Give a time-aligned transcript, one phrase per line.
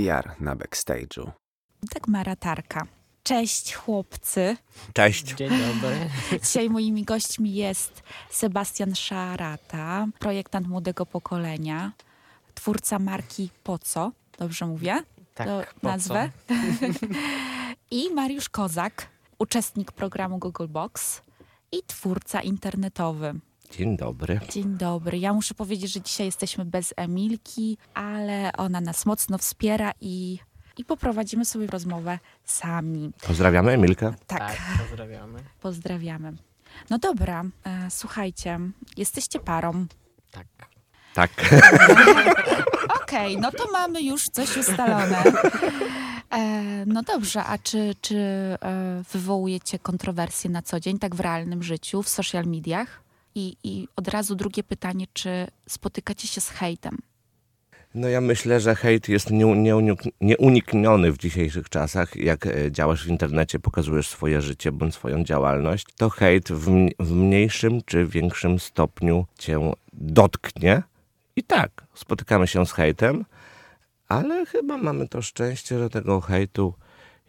[0.00, 1.30] PR na backstage'u.
[1.94, 2.86] Dagmara Tarka.
[3.22, 4.56] Cześć chłopcy.
[4.92, 5.34] Cześć.
[5.34, 5.96] Dzień dobry.
[6.44, 11.92] Dzisiaj moimi gośćmi jest Sebastian Szarata, projektant młodego pokolenia,
[12.54, 14.12] twórca marki Poco.
[14.38, 15.02] Dobrze mówię?
[15.34, 16.30] Tak, To po nazwę.
[16.48, 16.54] co?
[17.96, 19.06] I Mariusz Kozak,
[19.38, 21.22] uczestnik programu Google Box
[21.72, 23.34] i twórca internetowy.
[23.70, 24.40] Dzień dobry.
[24.50, 25.18] Dzień dobry.
[25.18, 30.38] Ja muszę powiedzieć, że dzisiaj jesteśmy bez Emilki, ale ona nas mocno wspiera i,
[30.76, 33.12] i poprowadzimy sobie rozmowę sami.
[33.26, 34.14] Pozdrawiamy Emilkę.
[34.26, 34.56] Tak, Tak,
[34.88, 35.38] pozdrawiamy.
[35.60, 36.32] pozdrawiamy.
[36.90, 38.58] No dobra, e, słuchajcie,
[38.96, 39.86] jesteście parą.
[40.30, 40.46] Tak.
[41.14, 41.30] Tak.
[43.02, 45.22] Okej, no to mamy już coś ustalone.
[46.30, 48.56] E, no dobrze, a czy, czy e,
[49.12, 53.02] wywołujecie kontrowersje na co dzień, tak w realnym życiu, w social mediach?
[53.34, 56.98] I, I od razu drugie pytanie, czy spotykacie się z hejtem?
[57.94, 62.16] No ja myślę, że hejt jest nie, nie, nieunikniony w dzisiejszych czasach.
[62.16, 66.52] Jak e, działasz w internecie, pokazujesz swoje życie bądź swoją działalność, to hejt
[66.98, 70.82] w mniejszym czy większym stopniu cię dotknie.
[71.36, 73.24] I tak, spotykamy się z hejtem,
[74.08, 76.74] ale chyba mamy to szczęście, że tego hejtu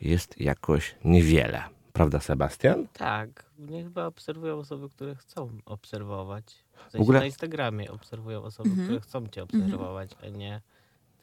[0.01, 1.63] jest jakoś niewiele.
[1.93, 2.87] Prawda, Sebastian?
[2.93, 3.45] Tak.
[3.59, 6.45] Mnie chyba obserwują osoby, które chcą obserwować.
[6.87, 8.87] W, sensie ogóle- na Instagramie obserwują osoby, Mhm.
[8.87, 10.61] które chcą cię obserwować, a nie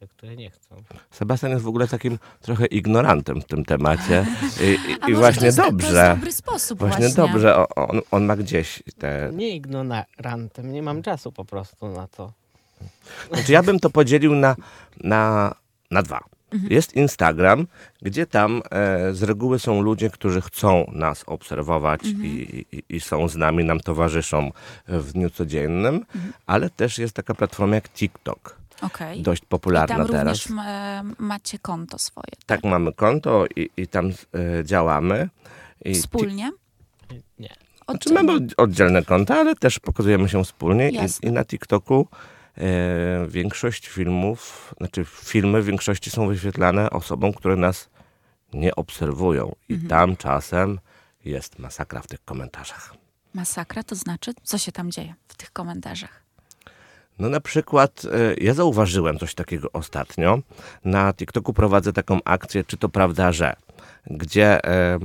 [0.00, 0.77] te, które nie chcą.
[1.11, 4.27] Sebastian jest w ogóle takim trochę ignorantem w tym temacie.
[4.61, 5.86] I, i, A i może właśnie to jest, To dobrze.
[5.86, 7.22] jest dobry sposób Właśnie, właśnie.
[7.22, 9.30] dobrze, o- on, on ma gdzieś te.
[9.34, 12.33] Nie ignorantem, nie mam czasu po prostu na to.
[13.33, 14.56] Znaczy, ja bym to podzielił na,
[15.00, 15.55] na,
[15.91, 16.20] na dwa.
[16.53, 16.73] Mhm.
[16.73, 17.67] Jest Instagram,
[18.03, 22.27] gdzie tam e, z reguły są ludzie, którzy chcą nas obserwować Mhm.
[22.27, 24.51] i, i, i są z nami, nam towarzyszą
[24.89, 26.33] w dniu codziennym, Mhm.
[26.47, 29.23] ale też jest taka platforma jak TikTok, Okej.
[29.23, 30.25] dość I popularna tam teraz.
[30.25, 32.33] również ma, macie konto swoje.
[32.47, 34.07] Tak, mamy konto i, i tam
[34.61, 35.29] e, działamy.
[35.85, 36.51] I Wspólnie?
[37.39, 37.55] Nie.
[37.91, 42.08] Znaczy mamy od- oddzielne konta, ale też pokazujemy się wspólnie i, i na TikToku
[43.29, 47.89] większość filmów, znaczy filmy w większości są wyświetlane osobom, które nas
[48.52, 49.89] nie obserwują i Mhm.
[49.91, 50.79] tam czasem
[51.24, 52.95] jest masakra w tych komentarzach.
[53.35, 56.23] Masakra to znaczy, co się tam dzieje w tych komentarzach?
[57.19, 60.39] No na przykład e, ja zauważyłem coś takiego ostatnio.
[60.85, 63.55] Na TikToku prowadzę taką akcję, czy to prawda, że
[64.07, 64.98] gdzie e,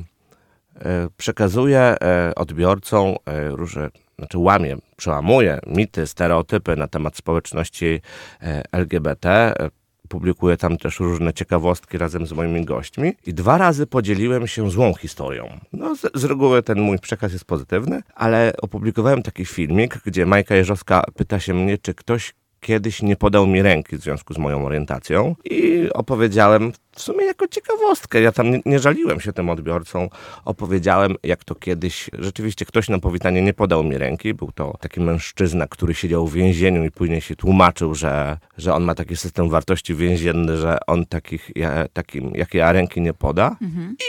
[0.75, 3.89] e, przekazuję e, odbiorcom e, różne,
[4.23, 8.01] znaczy łamię, przełamuję mity, stereotypy na temat społeczności
[8.41, 9.29] e, LGBT.
[9.29, 9.69] E,
[10.09, 14.93] Publikuję tam też różne ciekawostki razem z moimi gośćmi i dwa razy podzieliłem się złą
[14.93, 15.59] historią.
[15.73, 20.55] No, z, z reguły ten mój przekaz jest pozytywny, ale opublikowałem taki filmik, gdzie Majka
[20.55, 24.65] Jeżowska pyta się mnie, czy ktoś kiedyś nie podał mi ręki w związku z moją
[24.65, 28.21] orientacją i opowiedziałem w sumie jako ciekawostkę.
[28.21, 30.09] Ja tam nie, nie żaliłem się tym odbiorcom.
[30.45, 34.33] Opowiedziałem, jak to kiedyś rzeczywiście ktoś na powitanie nie podał mi ręki.
[34.33, 38.83] Był to taki mężczyzna, który siedział w więzieniu i później się tłumaczył, że, że on
[38.83, 43.57] ma taki system wartości więzienny, że on takich, ja, takim jak ja ręki nie poda.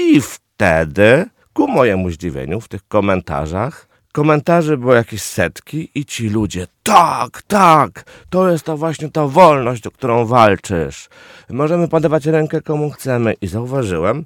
[0.01, 6.67] I wtedy, ku mojemu zdziwieniu, w tych komentarzach komentarzy było jakieś setki i ci ludzie,
[6.83, 11.09] tak, tak, to jest ta właśnie ta wolność, o którą walczysz.
[11.51, 13.35] Możemy podawać rękę komu chcemy.
[13.41, 14.25] I zauważyłem,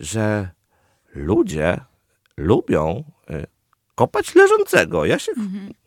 [0.00, 0.48] że
[1.14, 1.80] ludzie
[2.36, 3.46] lubią y,
[3.94, 5.04] kopać leżącego.
[5.04, 5.32] Ja się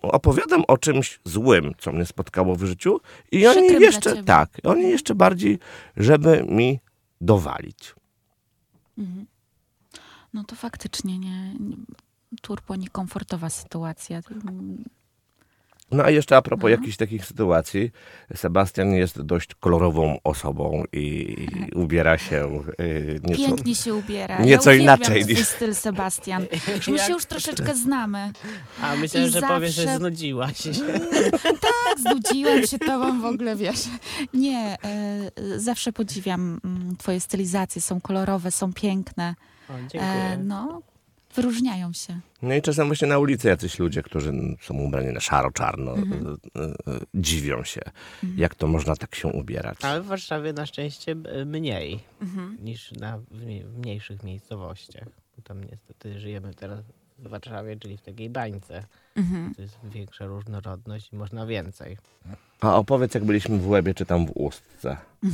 [0.02, 3.00] opowiadam o czymś złym, co mnie spotkało w życiu
[3.31, 5.59] i oni Przykrym jeszcze, tak, oni jeszcze bardziej,
[5.97, 6.79] żeby mi
[7.22, 7.96] dowalić.
[10.34, 11.75] No to faktycznie nie, nie
[12.42, 14.22] turbo niekomfortowa sytuacja.
[15.92, 16.69] No a jeszcze a propos No.
[16.69, 17.92] jakichś takich sytuacji,
[18.36, 21.36] Sebastian jest dość kolorową osobą i
[21.75, 23.38] ubiera się y, nieco...
[23.47, 24.40] Pięknie się ubiera.
[24.41, 26.46] nieco ja inaczej twój niż- styl, Sebastian.
[26.76, 28.32] Już my się już troszeczkę znamy.
[28.82, 30.72] A myślałem, I że powiesz, że zawsze- znudziłaś się.
[31.61, 33.84] Tak, znudziłam się tobą w ogóle, wiesz.
[34.34, 37.82] Nie, e, zawsze podziwiam mm, twoje stylizacje.
[37.82, 39.35] Są kolorowe, są piękne.
[39.70, 40.02] O, dziękuję.
[40.11, 40.82] E, no,
[41.36, 42.20] wyróżniają się.
[42.42, 46.28] No i czasem właśnie na ulicy jacyś ludzie, którzy są ubrani na szaro-czarno, Mhm.
[46.56, 47.82] y, y, y, dziwią się,
[48.36, 49.78] jak to można tak się ubierać.
[49.82, 52.58] Ale w Warszawie na szczęście e, mniej Mhm.
[52.64, 55.08] niż na, w, mniej- w mniejszych miejscowościach.
[55.38, 56.80] Bo Tam niestety żyjemy teraz
[57.20, 58.84] w Warszawie, czyli w takiej bańce.
[59.16, 59.56] Mhm.
[59.56, 61.98] To jest większa różnorodność i można więcej.
[62.62, 64.98] A opowiedz, jak byliśmy w Łebie, czy tam w Ustce.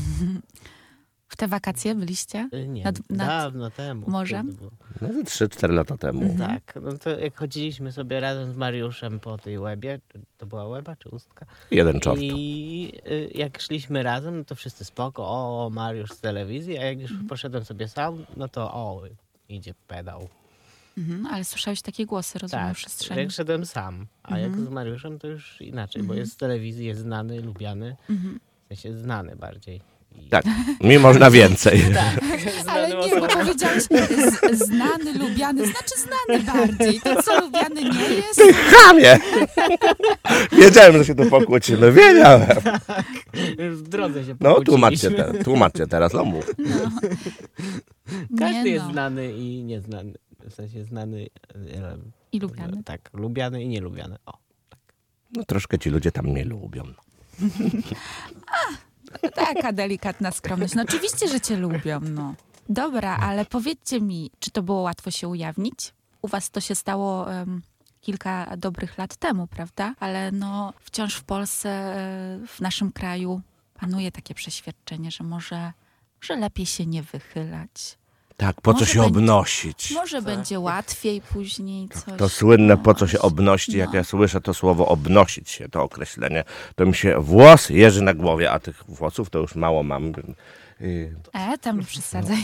[1.27, 2.50] W te wakacje byliście?
[2.53, 4.09] Y, Nie, Nad- nad dawno temu.
[4.09, 4.57] morzem?
[5.01, 6.21] No, ze 3-4 lata temu.
[6.21, 6.38] Mhm.
[6.50, 10.00] Tak, no to jak chodziliśmy sobie razem z Mariuszem po tej łebie,
[10.38, 11.45] to była łeba czy ustka?
[11.71, 12.21] Jeden czort.
[12.21, 17.00] I y, jak szliśmy razem, no to wszyscy spoko, o Mariusz z telewizji, a jak
[17.00, 17.29] już Mhm.
[17.29, 19.01] poszedłem sobie sam, no to o,
[19.50, 20.27] idzie pedał.
[20.97, 23.21] Mhm, ale słyszałeś takie głosy, rozumiem, Tak, w przestrzeni.
[23.21, 24.65] jak szedłem sam, a jak Mhm.
[24.65, 28.39] z Mariuszem to już inaczej, bo jest z telewizji, jest znany, lubiany, Mhm.
[28.65, 29.81] w sensie znany bardziej.
[30.30, 30.45] Tak,
[30.81, 31.81] mi można więcej.
[31.94, 32.19] tak
[32.71, 33.89] Ale nie, bo powiedziałeś z,
[34.68, 37.01] znany, lubiany, znaczy znany bardziej.
[37.01, 38.36] To co lubiany nie jest?
[38.36, 39.19] Ty chamie!
[40.51, 41.92] Wiedziałem, że się tu pokłócimy.
[41.92, 42.48] Wiedziałem.
[43.59, 46.45] Już w drodze się No, tłumaczcie, te, tłumaczcie teraz, no mów.
[48.39, 48.92] Każdy Nie jest no.
[48.92, 50.13] znany i nieznany.
[50.50, 51.27] W sensie znany.
[51.74, 51.98] e,
[52.31, 52.83] I lubiany.
[52.83, 54.15] Tak, lubiany i nielubiany.
[54.25, 54.33] O.
[55.36, 56.83] No troszkę ci ludzie tam mnie lubią.
[59.36, 60.75] Taka delikatna skromność.
[60.75, 62.36] No oczywiście, że cię lubią, no.
[62.69, 65.94] Dobra, ale powiedzcie mi, czy to było łatwo się ujawnić?
[66.21, 67.62] U was to się stało em,
[68.01, 69.95] kilka dobrych lat temu, prawda?
[70.00, 73.42] Ale no wciąż w Polsce, e, w naszym kraju
[73.80, 75.74] panuje takie przeświadczenie, że może,
[76.21, 77.97] że lepiej się nie wychylać.
[78.38, 79.92] Tak, po co Może się będzie- obnosić?
[79.92, 82.18] Może będzie łatwiej później coś.
[82.18, 83.95] To słynne, no po co się obnosić, jak No.
[83.95, 86.44] ja słyszę to słowo obnosić się, to określenie,
[86.75, 90.12] to mi się włos jeży na głowie, a tych włosów to już mało mam.
[90.80, 92.44] Yy, E, tam nie przesadzaj.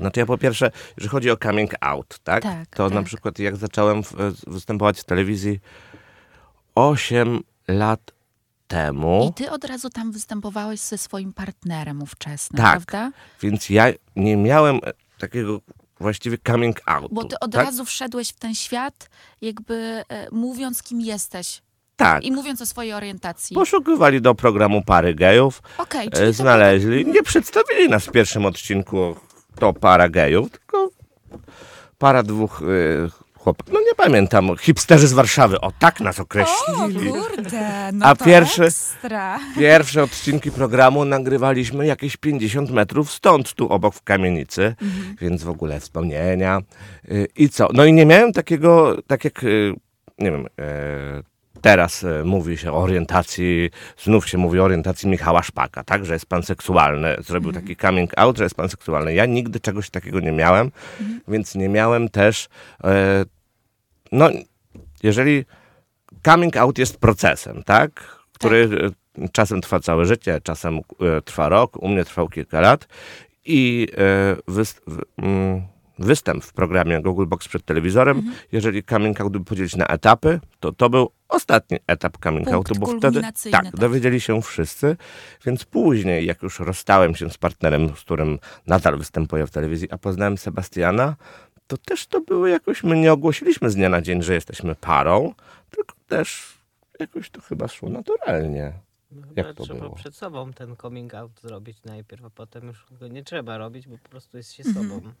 [0.00, 2.42] Znaczy ja po pierwsze, jeżeli chodzi o coming out, tak?
[2.42, 3.04] Tak, to na tak.
[3.04, 4.12] przykład jak zacząłem w,
[4.46, 5.60] występować w telewizji
[6.74, 8.00] 8 lat
[8.70, 12.70] temu, I ty od razu tam występowałeś ze swoim partnerem ówczesnym, Tak.
[12.72, 13.10] prawda?
[13.42, 13.86] więc ja
[14.16, 15.60] nie miałem e, takiego
[16.00, 17.12] właściwie coming out.
[17.12, 17.66] Bo ty od tak?
[17.66, 21.62] razu wszedłeś w ten świat, jakby e, mówiąc, kim jesteś
[21.96, 22.24] Tak.
[22.24, 23.54] i mówiąc o swojej orientacji.
[23.54, 27.06] Poszukiwali do programu pary gejów, Okej, e, czyli to znaleźli.
[27.06, 29.16] Nie przedstawili nas w pierwszym odcinku
[29.58, 30.90] to para gejów, tylko
[31.98, 32.66] para dwóch e,
[33.40, 33.74] chłopaków.
[33.74, 35.60] No nie pamiętam, hipsterzy z Warszawy.
[35.60, 37.10] O, tak nas O, określili.
[37.10, 39.38] kurde, no A to pierwszy- ekstra.
[39.58, 45.16] Pierwsze odcinki programu nagrywaliśmy jakieś 50 metrów stąd, tu obok w kamienicy, Mhm.
[45.20, 46.60] więc w ogóle wspomnienia.
[47.10, 47.68] Y, I co?
[47.74, 49.74] No i nie miałem takiego, tak jak, y,
[50.18, 51.22] nie wiem, e,
[51.60, 56.12] teraz e, mówi się o orientacji, znów się mówi o orientacji Michała Szpaka, tak, że
[56.12, 57.16] jest pan seksualny.
[57.18, 59.14] Zrobił taki coming out, że jest pan seksualny.
[59.14, 60.70] Ja nigdy czegoś takiego nie miałem,
[61.00, 61.20] Mhm.
[61.28, 62.48] więc nie miałem też,
[62.84, 63.24] e,
[64.12, 64.30] no,
[65.02, 65.44] jeżeli
[66.24, 68.20] coming out jest procesem, tak?
[68.32, 68.68] Który
[69.18, 70.80] e, czasem trwa całe życie, czasem
[71.24, 72.88] trwa rok, u mnie trwał kilka lat
[73.44, 73.88] i
[74.48, 75.62] wys, w, mm,
[76.00, 78.36] występ w programie Google Box przed telewizorem, Mhm.
[78.52, 82.74] jeżeli coming out by podzielić na etapy, to to był ostatni etap coming Punkt outu,
[82.80, 83.76] bo wtedy tak, tak.
[83.76, 84.96] dowiedzieli się wszyscy,
[85.44, 89.98] więc później, jak już rozstałem się z partnerem, z którym nadal występuję w telewizji, a
[89.98, 91.16] poznałem Sebastiana,
[91.66, 95.34] to też to były jakoś, my nie ogłosiliśmy z dnia na dzień, że jesteśmy parą,
[95.70, 96.58] tylko też
[97.00, 98.72] jakoś to chyba szło naturalnie.
[99.12, 99.94] No, Jak chyba to trzeba było?
[99.94, 103.98] przed sobą ten coming out zrobić najpierw, a potem już go nie trzeba robić, bo
[103.98, 104.88] po prostu jest się Mhm.
[104.88, 105.12] sobą.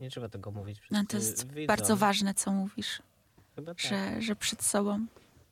[0.00, 1.66] Nie trzeba tego mówić przed No to jest widzom.
[1.66, 3.02] bardzo ważne, co mówisz,
[3.54, 3.80] Chyba tak.
[3.84, 5.06] że, że przed sobą.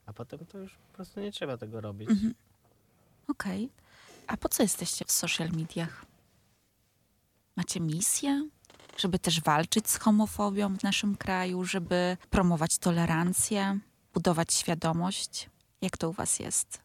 [0.07, 2.11] A potem to już po prostu nie trzeba tego robić.
[2.11, 2.35] Mhm.
[3.29, 3.69] Okej.
[4.27, 6.05] A po co jesteście w social mediach?
[7.57, 8.49] Macie misję?
[8.99, 13.79] Żeby też walczyć z homofobią w naszym kraju, żeby promować tolerancję,
[14.15, 15.51] budować świadomość?
[15.81, 16.81] Jak to u was jest?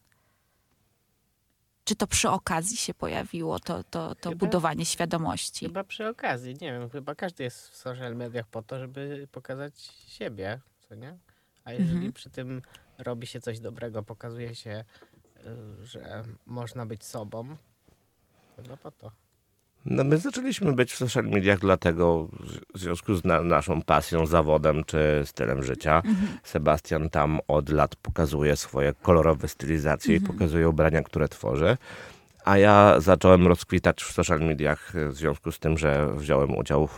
[1.88, 5.66] Czy to przy okazji się pojawiło, to, to, to Chyba- budowanie świadomości?
[5.66, 9.74] Chyba przy okazji, nie wiem, chyba każdy jest w social mediach po to, żeby pokazać
[10.06, 11.18] siebie, co nie?
[11.64, 12.12] A jeżeli Mhm.
[12.12, 12.62] przy tym
[12.98, 14.84] robi się coś dobrego, pokazuje się,
[15.80, 17.56] y, że można być sobą,
[18.56, 19.12] to chyba po to.
[19.90, 22.28] No my zaczęliśmy być w social mediach dlatego,
[22.74, 26.02] w związku z na, naszą pasją, zawodem czy stylem życia.
[26.42, 31.76] Sebastian tam od lat pokazuje swoje kolorowe stylizacje i pokazuje ubrania, które tworzy.
[32.44, 36.88] A ja zacząłem rozkwitać w social mediach w związku z tym, że wziąłem udział,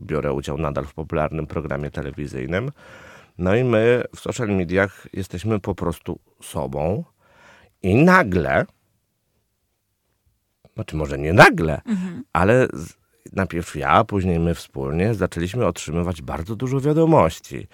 [0.00, 2.72] biorę udział nadal w popularnym programie telewizyjnym.
[3.38, 7.04] No i my w social mediach jesteśmy po prostu sobą
[7.82, 8.66] i nagle,
[10.78, 12.24] znaczy może nie nagle, Mhm.
[12.32, 12.68] ale
[13.32, 17.68] najpierw ja, później my wspólnie zaczęliśmy otrzymywać bardzo dużo wiadomości,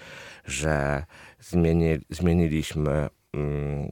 [0.44, 1.04] że
[1.40, 3.90] zmieni, zmieniliśmy mm,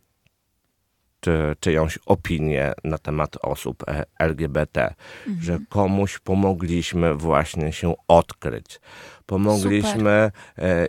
[1.20, 4.94] czy czyjąś opinię na temat osób e, LGBT,
[5.40, 8.80] że komuś pomogliśmy właśnie się odkryć.
[9.26, 10.32] Pomogliśmy e,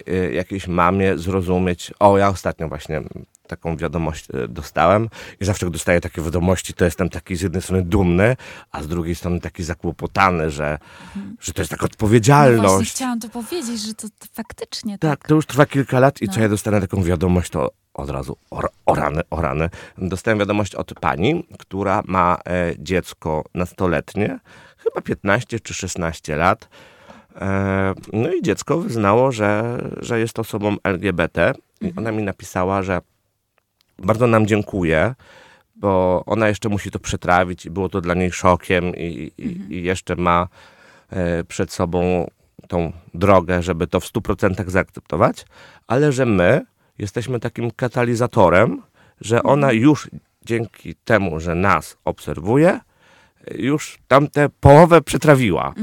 [0.07, 1.93] e, jakiejś mamie zrozumieć.
[1.99, 3.01] O, ja ostatnio właśnie
[3.55, 7.61] taką wiadomość e, dostałem i zawsze jak dostaję takie wiadomości, to jestem taki z jednej
[7.61, 8.35] strony dumny,
[8.71, 10.77] a z drugiej strony taki zakłopotany, że,
[11.39, 12.91] że to jest taka No właśnie odpowiedzialność.
[12.91, 15.19] chciałam to powiedzieć, że to, to faktycznie tak.
[15.19, 16.33] Tak, to już trwa kilka lat i No.
[16.33, 19.69] co ja dostanę taką wiadomość, to od razu o, o rany, o rany.
[19.97, 24.39] Dostałem wiadomość od pani, która ma e, dziecko nastoletnie,
[24.77, 26.69] chyba 15 czy 16 lat.
[27.41, 33.01] E, no i dziecko wyznało, że, że jest osobą LGBT i ona mi napisała, że
[33.99, 35.15] bardzo nam dziękuje,
[35.75, 39.83] bo ona jeszcze musi to przetrawić i było to dla niej szokiem i, i, i
[39.83, 40.47] jeszcze ma
[41.09, 42.29] e, przed sobą
[42.67, 45.45] tą drogę, żeby to w 100% zaakceptować,
[45.87, 46.65] ale że my
[46.97, 48.81] jesteśmy takim katalizatorem,
[49.21, 50.09] że ona już
[50.45, 52.79] dzięki temu, że nas obserwuje,
[53.55, 55.73] już tamtę połowę przetrawiła.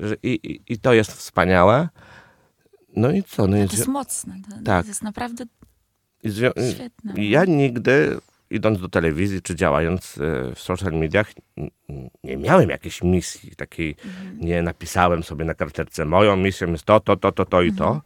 [0.00, 1.88] Że I, i, I to jest wspaniałe.
[2.96, 3.46] No i co?
[3.46, 4.34] No i To jest mocne.
[4.50, 4.84] To, Tak.
[4.84, 5.44] to jest naprawdę
[6.74, 7.24] świetne.
[7.24, 8.18] ja nigdy,
[8.50, 11.32] idąc do telewizji czy działając e, w social mediach,
[12.24, 13.96] nie miałem jakiejś misji takiej,
[14.38, 18.02] nie napisałem sobie na karteczce, moją misją jest to, to, to, to, to i to,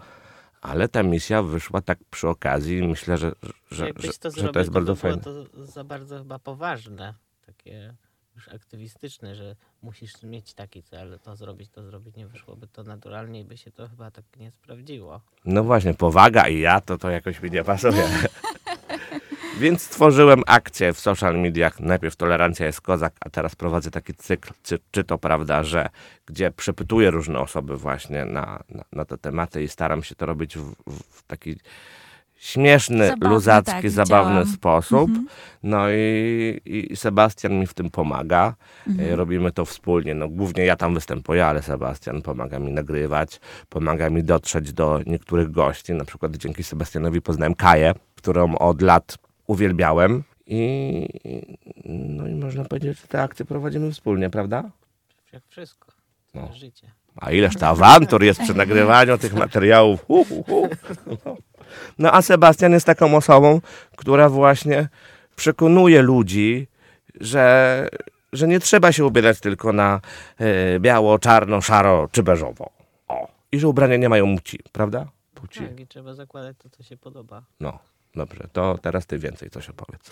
[0.60, 3.32] ale ta misja wyszła tak przy okazji i myślę, że,
[3.70, 5.22] że, Jakbyś że, to że zrobił, to jest to bardzo było fajne.
[5.22, 7.14] to za bardzo chyba poważne,
[7.46, 7.94] takie
[8.36, 13.40] już aktywistyczne, że musisz mieć taki cel, to zrobić, to zrobić, nie wyszłoby to naturalnie
[13.40, 15.20] i by się to chyba tak nie sprawdziło.
[15.44, 18.08] No właśnie, powaga i ja, to to jakoś mi nie pasuje.
[19.60, 21.80] Więc stworzyłem akcję w social mediach.
[21.80, 25.88] Najpierw Tolerancja jest kozak, a teraz prowadzę taki cykl, czy, czy to prawda, że
[26.26, 30.58] gdzie przepytuję różne osoby właśnie na, na, na te tematy i staram się to robić
[30.58, 31.56] w, w taki
[32.40, 34.52] śmieszny, Zabawny, luzacki, tak, zabawny widziałam.
[34.56, 35.10] sposób.
[35.62, 38.54] No i, i Sebastian mi w tym pomaga.
[38.98, 40.14] E, Robimy to wspólnie.
[40.14, 45.50] No, głównie ja tam występuję, ale Sebastian pomaga mi nagrywać, pomaga mi dotrzeć do niektórych
[45.50, 45.92] gości.
[45.94, 50.22] Na przykład dzięki Sebastianowi poznałem Kaję, którą od lat uwielbiałem.
[50.46, 51.06] I,
[51.84, 54.70] no i można powiedzieć, że te akcje prowadzimy wspólnie, prawda?
[55.32, 55.92] Jak wszystko,
[56.34, 56.52] No.
[56.52, 56.90] życie.
[57.16, 60.04] A ileż to awantur jest przy nagrywaniu tych materiałów.
[60.04, 60.68] Hu, hu, hu.
[61.98, 63.60] No a Sebastian jest taką osobą,
[63.96, 64.88] która właśnie
[65.36, 66.66] przekonuje ludzi,
[67.20, 67.88] że,
[68.32, 70.00] że nie trzeba się ubierać tylko na
[70.38, 72.70] e, biało, czarno, szaro czy beżowo.
[73.08, 73.28] O.
[73.52, 75.06] I że ubrania nie mają płci, prawda?
[75.34, 75.60] Płci.
[75.60, 77.42] Tak, i trzeba zakładać to, co się podoba.
[77.60, 77.78] No,
[78.14, 78.48] dobrze.
[78.52, 80.10] To teraz ty więcej coś opowiedz.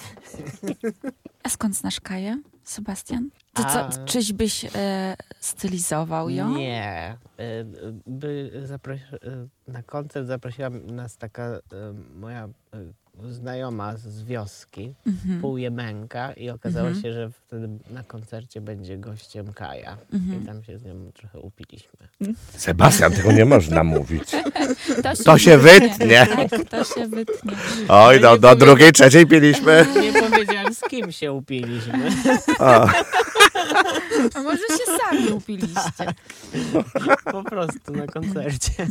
[1.43, 3.31] A skąd znasz Kaję, Sebastian?
[3.55, 6.49] To A- co, czyś byś e, stylizował ją?
[6.57, 7.17] Nie.
[7.41, 7.67] Y,
[8.07, 11.61] By zaprosi- y, na koncert zaprosiła nas taka y,
[12.15, 12.49] moja
[13.31, 15.41] znajoma z wioski, Mhm.
[15.41, 19.97] półjemenka i okazało się, że wtedy na koncercie będzie gościem Kaja.
[20.13, 20.43] Mhm.
[20.43, 21.91] I tam się z nią trochę upiliśmy.
[22.57, 24.31] Sebastian, tego nie można mówić.
[25.03, 26.27] To To się wytnie.
[26.27, 27.53] Tak, to się wytnie.
[27.89, 29.87] Oj, do, do drugiej, trzeciej piliśmy.
[30.03, 32.11] Nie powiedziałem, z kim się upiliśmy.
[32.59, 32.89] O.
[34.35, 36.15] A może się sami upiliście?
[37.25, 38.87] Po prostu na koncercie.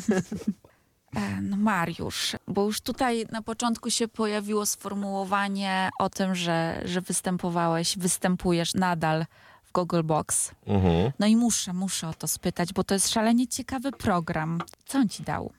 [1.42, 7.98] No Mariusz, bo już tutaj na początku się pojawiło sformułowanie o tym, że, że występowałeś,
[7.98, 9.26] występujesz nadal
[9.64, 10.52] w Google Box.
[10.68, 11.12] Mhm.
[11.20, 14.62] No i muszę, muszę o to spytać, bo to jest szalenie ciekawy program.
[14.86, 15.52] Co on ci dał?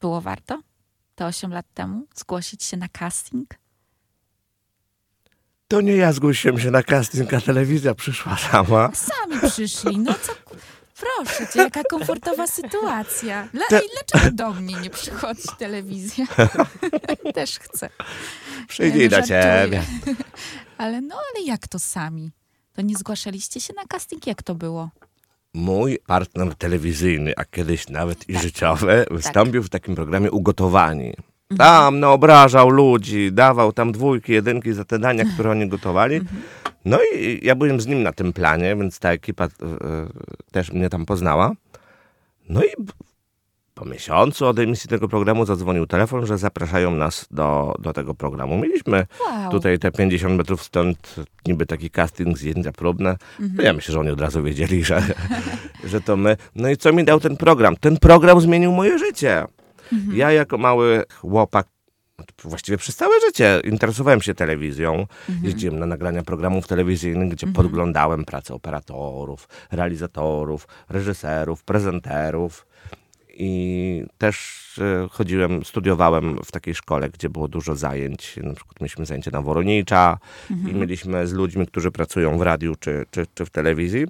[0.00, 0.60] Było warto?
[1.14, 2.06] To 8 lat temu?
[2.14, 3.54] Zgłosić się na casting?
[5.68, 8.90] To nie ja zgłosiłem się na casting, a telewizja przyszła sama.
[8.94, 10.32] Sami przyszli, no co...
[11.00, 13.48] Proszę cię, jaka komfortowa sytuacja.
[13.52, 16.26] Dla, Te- dlaczego do mnie nie przychodzi telewizja?
[17.34, 17.88] Też chcę.
[18.68, 19.82] Przyjdzie no do ciebie.
[20.78, 22.30] Ale no, ale jak to sami?
[22.72, 24.26] To nie zgłaszaliście się na casting?
[24.26, 24.90] Jak to było?
[25.54, 31.14] Mój partner telewizyjny, a kiedyś nawet i życiowy, wystąpił w takim programie Ugotowani.
[31.58, 36.20] Tam naobrażał ludzi, dawał tam dwójki, jedynki za te dania, które oni gotowali.
[36.84, 39.48] No i ja byłem z nim na tym planie, więc ta ekipa e,
[40.52, 41.52] też mnie tam poznała.
[42.48, 42.68] No i
[43.74, 48.56] po miesiącu od emisji tego programu zadzwonił telefon, że zapraszają nas do, do tego programu.
[48.58, 49.50] Mieliśmy Wow.
[49.50, 53.16] tutaj te 50 metrów stąd niby taki casting, zdjęcia próbne.
[53.56, 55.02] No ja myślę, że oni od razu wiedzieli, że,
[55.84, 56.36] że to my.
[56.56, 57.76] No i co mi dał ten program?
[57.76, 59.44] Ten program zmienił moje życie.
[60.12, 61.66] Ja jako mały chłopak,
[62.44, 65.06] właściwie przez całe życie interesowałem się telewizją.
[65.42, 72.66] Jeździłem na nagrania programów telewizyjnych, gdzie podglądałem pracę operatorów, realizatorów, reżyserów, prezenterów.
[73.42, 74.60] I też
[75.04, 78.36] e, chodziłem, studiowałem w takiej szkole, gdzie było dużo zajęć.
[78.42, 80.18] Na przykład mieliśmy zajęcie na Woronicza
[80.50, 84.06] i mieliśmy z ludźmi, którzy pracują w radiu czy, czy, czy w telewizji.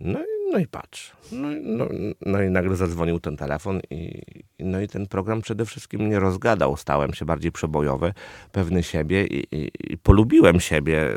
[0.00, 1.12] No, i- no i patrz.
[1.32, 1.88] No, i- no,
[2.26, 4.22] no i nagle zadzwonił ten telefon i,
[4.58, 6.76] no i ten program przede wszystkim mnie rozgadał.
[6.76, 8.14] Stałem się bardziej przebojowy,
[8.52, 11.08] pewny siebie i, i, i polubiłem siebie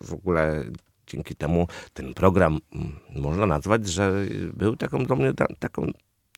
[0.00, 0.64] w, ogóle
[1.06, 4.12] dzięki temu ten program mm, można nazwać, że
[4.54, 5.86] był taką dla mnie ta, taką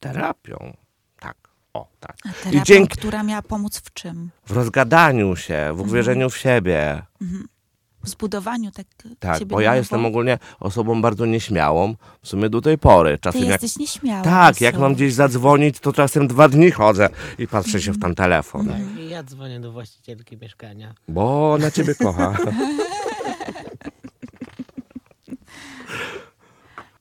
[0.01, 0.77] terapią.
[1.21, 1.37] Tak,
[1.75, 2.17] o tak.
[2.25, 4.31] A I terapią, dzięki która miała pomóc w czym?
[4.47, 7.03] w rozgadaniu się, w uwierzeniu w siebie.
[7.21, 7.58] W
[8.05, 8.87] zbudowaniu tak
[9.19, 13.13] Tak, ciebie bo ja na jestem ogólnie osobą bardzo nieśmiałą, w sumie do tej pory.
[13.13, 14.25] Ty Czasem jak, jesteś nieśmiały.
[14.25, 18.15] tak, jak mam gdzieś zadzwonić, to czasem dwa dni chodzę i patrzę się w ten
[18.15, 20.95] telefon, Tak, i ja dzwonię do właścicielki mieszkania.
[21.09, 22.37] bo ona ciebie kocha.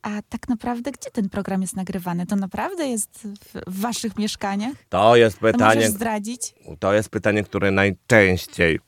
[0.02, 2.26] A tak naprawdę gdzie ten program jest nagrywany?
[2.26, 4.74] To naprawdę jest w, w waszych mieszkaniach?
[4.90, 6.54] To jest To pytanie, możesz zdradzić?
[6.80, 8.80] to jest pytanie, które najczęściej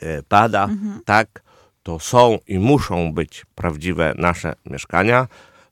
[0.00, 0.68] e, pada.
[1.04, 1.42] Tak,
[1.82, 5.26] to są i muszą być prawdziwe nasze mieszkania.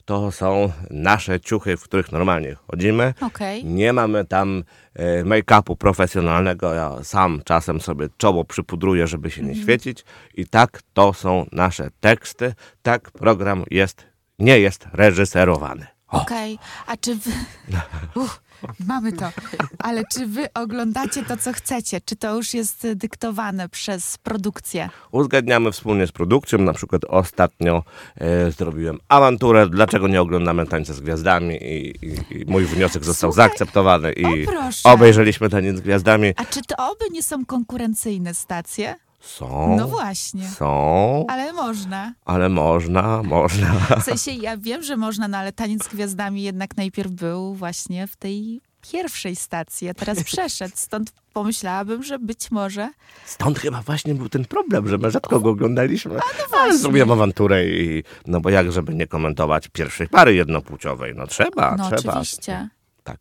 [0.05, 3.15] To są nasze ciuchy, w których normalnie chodzimy.
[3.21, 3.65] Okej.
[3.65, 4.65] Nie mamy tam
[4.95, 6.75] e, make-upu profesjonalnego.
[6.75, 10.05] Ja sam czasem sobie czoło przypudruję, żeby się nie świecić.
[10.35, 12.55] I tak to są nasze teksty.
[12.83, 14.07] Tak program jest,
[14.39, 15.87] nie jest reżyserowany.
[16.09, 17.31] Okej, a czy wy...
[18.21, 18.43] Uff,
[18.87, 19.31] mamy to.
[19.79, 22.01] Ale czy wy oglądacie to, co chcecie?
[22.01, 24.91] Czy to już jest dyktowane przez produkcję?
[25.11, 26.59] Uzgadniamy wspólnie z produkcją.
[26.59, 27.83] Na przykład ostatnio
[28.17, 33.33] e, zrobiłem awanturę, dlaczego nie oglądamy Tańca z Gwiazdami i, i, i mój wniosek został
[33.33, 34.89] Słuchaj, zaakceptowany i o proszę.
[34.89, 36.33] obejrzeliśmy Taniec z Gwiazdami.
[36.37, 38.95] A czy to oby nie są konkurencyjne stacje?
[39.27, 40.49] Są, No właśnie.
[40.49, 42.15] są, Ale można.
[42.25, 43.73] ale można, można.
[44.01, 48.07] W sensie ja wiem, że można, no ale Taniec z Gwiazdami jednak najpierw był właśnie
[48.07, 48.61] w tej
[48.93, 50.73] pierwszej stacji, a teraz przeszedł.
[50.77, 52.91] Stąd pomyślałabym, że być może...
[53.27, 56.11] Stąd chyba właśnie był ten problem, że my rzadko go oglądaliśmy.
[56.13, 56.79] ale no właśnie.
[56.79, 61.15] zrobiłem awanturę i no bo jak, żeby nie komentować pierwszej pary jednopłciowej?
[61.17, 62.13] No trzeba, No trzeba.
[62.13, 62.69] oczywiście.
[63.05, 63.19] Tak.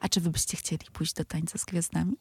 [0.00, 2.16] A czy wy byście chcieli pójść do Tańca z Gwiazdami?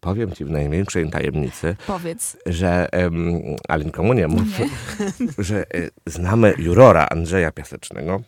[0.00, 2.36] Powiem ci w największej tajemnicy, Powiedz.
[2.46, 4.68] że, em, ale nikomu nie mów, Nie.
[5.44, 8.22] że e, znamy jurora Andrzeja Piasecznego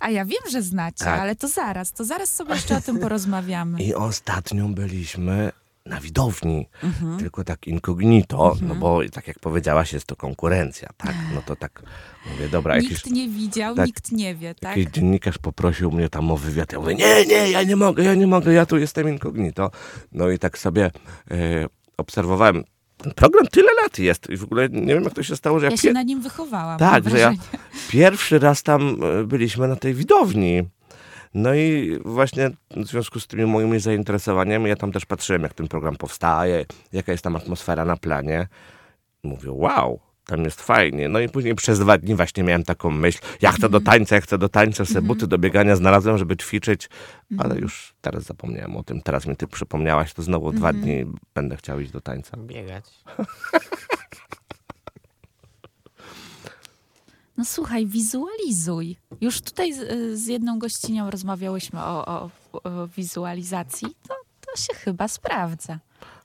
[0.00, 1.20] A ja wiem, że znacie, Tak.
[1.20, 3.82] ale to zaraz, to zaraz sobie jeszcze o tym porozmawiamy.
[3.82, 5.52] i ostatnio byliśmy
[5.86, 7.18] na widowni, Mhm.
[7.18, 11.14] tylko tak incognito, no bo tak jak powiedziałaś, jest to konkurencja, tak?
[11.34, 11.82] No to tak
[12.32, 13.86] mówię, dobra, jakiś, Nikt nie widział, tak.
[13.86, 14.76] nikt nie wie, tak?
[14.76, 16.72] jakiś dziennikarz poprosił mnie tam o wywiad.
[16.72, 19.70] Ja mówię, nie, nie, ja nie mogę, ja nie mogę, ja tu jestem incognito.
[20.12, 20.90] No i tak sobie
[21.30, 21.66] e,
[21.96, 22.64] obserwowałem.
[22.96, 25.66] Ten program tyle lat jest i w ogóle nie wiem, jak to się stało, że
[25.66, 26.78] ja, Ja się na nim wychowałam.
[26.78, 27.32] Tak, że ja
[27.90, 30.62] pierwszy raz tam e, byliśmy na tej widowni.
[31.34, 35.68] No i właśnie w związku z tymi moimi zainteresowaniami, ja tam też patrzyłem, jak ten
[35.68, 38.48] program powstaje, jaka jest tam atmosfera na planie.
[39.24, 41.08] Mówię, wow, tam jest fajnie.
[41.08, 44.20] No i później przez dwa dni właśnie miałem taką myśl, ja chcę do tańca, ja
[44.20, 46.88] chcę do tańca, sobie buty do biegania znalazłem, żeby ćwiczyć,
[47.38, 49.02] ale już teraz zapomniałem o tym.
[49.02, 52.36] Teraz mi ty przypomniałaś, to znowu dwa dni będę chciał iść do tańca.
[52.36, 52.84] Biegać.
[57.36, 58.96] No słuchaj, wizualizuj.
[59.20, 59.78] Już tutaj z,
[60.18, 63.88] z jedną gościnią rozmawiałyśmy o, o, o wizualizacji.
[64.08, 65.78] To, to się chyba sprawdza.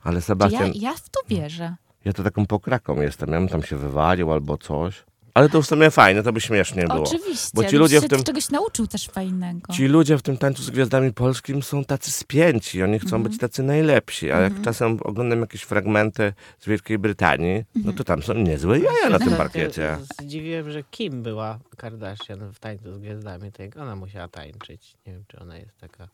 [0.03, 1.75] Ale Ja, Sebastian, ja w to wierzę.
[2.05, 5.03] Ja to taką pokraką jestem, ja bym tam się wywalił albo coś.
[5.37, 7.03] Ale to w sumie fajne, to by śmiesznie było.
[7.03, 7.49] Oczywiście.
[7.53, 9.73] Bo ci ludzie w się tym, czegoś nauczył też fajnego.
[9.73, 13.23] ci ludzie w tym tańcu z gwiazdami polskim są tacy spięci, oni chcą Mhm.
[13.23, 17.97] być tacy najlepsi, a jak czasem oglądam jakieś fragmenty z Wielkiej Brytanii, no Mhm.
[17.97, 19.81] to tam są niezłe jaja na tym Tak, parkiecie.
[19.81, 24.95] ja Zdziwiłem, że Kim była Kardashian w tańcu z gwiazdami, to jak ona musiała tańczyć.
[25.07, 26.07] Nie wiem, czy ona jest taka...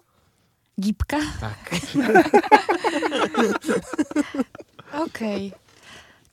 [0.81, 1.17] Gipka?
[1.41, 1.71] Tak.
[5.05, 5.51] Okej.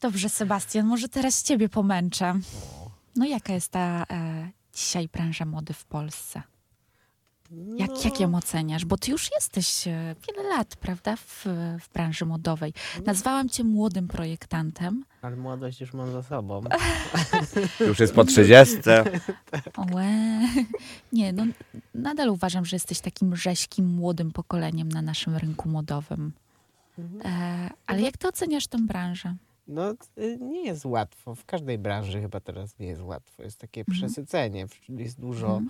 [0.01, 2.35] Dobrze, Sebastian, może teraz ciebie pomęczę.
[3.17, 6.43] No jaka jest ta e, dzisiaj branża mody w Polsce?
[7.79, 8.85] Jak, No, jak ją oceniasz?
[8.85, 11.45] Bo ty już jesteś e, wiele lat, prawda, w,
[11.81, 12.73] w branży modowej.
[13.07, 15.05] Nazwałam cię młodym projektantem.
[15.23, 16.63] Ale młodość już mam za sobą.
[17.89, 19.05] Już jest po trzydziestce.
[19.95, 20.11] Łe.
[21.13, 21.45] Nie, no
[21.95, 26.33] nadal uważam, że jesteś takim rześkim, młodym pokoleniem na naszym rynku modowym.
[27.25, 29.35] E, ale jak ty oceniasz tę branżę?
[29.71, 31.35] No, y, nie jest łatwo.
[31.35, 33.43] W każdej branży chyba teraz nie jest łatwo.
[33.43, 33.99] Jest takie Mhm.
[33.99, 34.67] przesycenie.
[34.89, 35.61] Jest dużo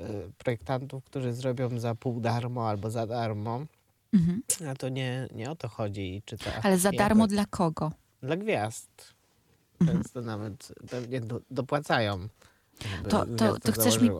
[0.00, 0.04] y,
[0.38, 3.64] projektantów, którzy zrobią za pół darmo albo za darmo.
[4.12, 4.42] Mhm.
[4.70, 6.22] A to nie, nie o to chodzi.
[6.24, 7.92] Czy ta Ale za darmo jakość- dla kogo?
[8.22, 9.14] Dla gwiazd.
[9.80, 9.98] Mhm.
[10.02, 12.28] Często nawet pewnie do, dopłacają
[13.08, 14.10] To- to- to chcesz mi-.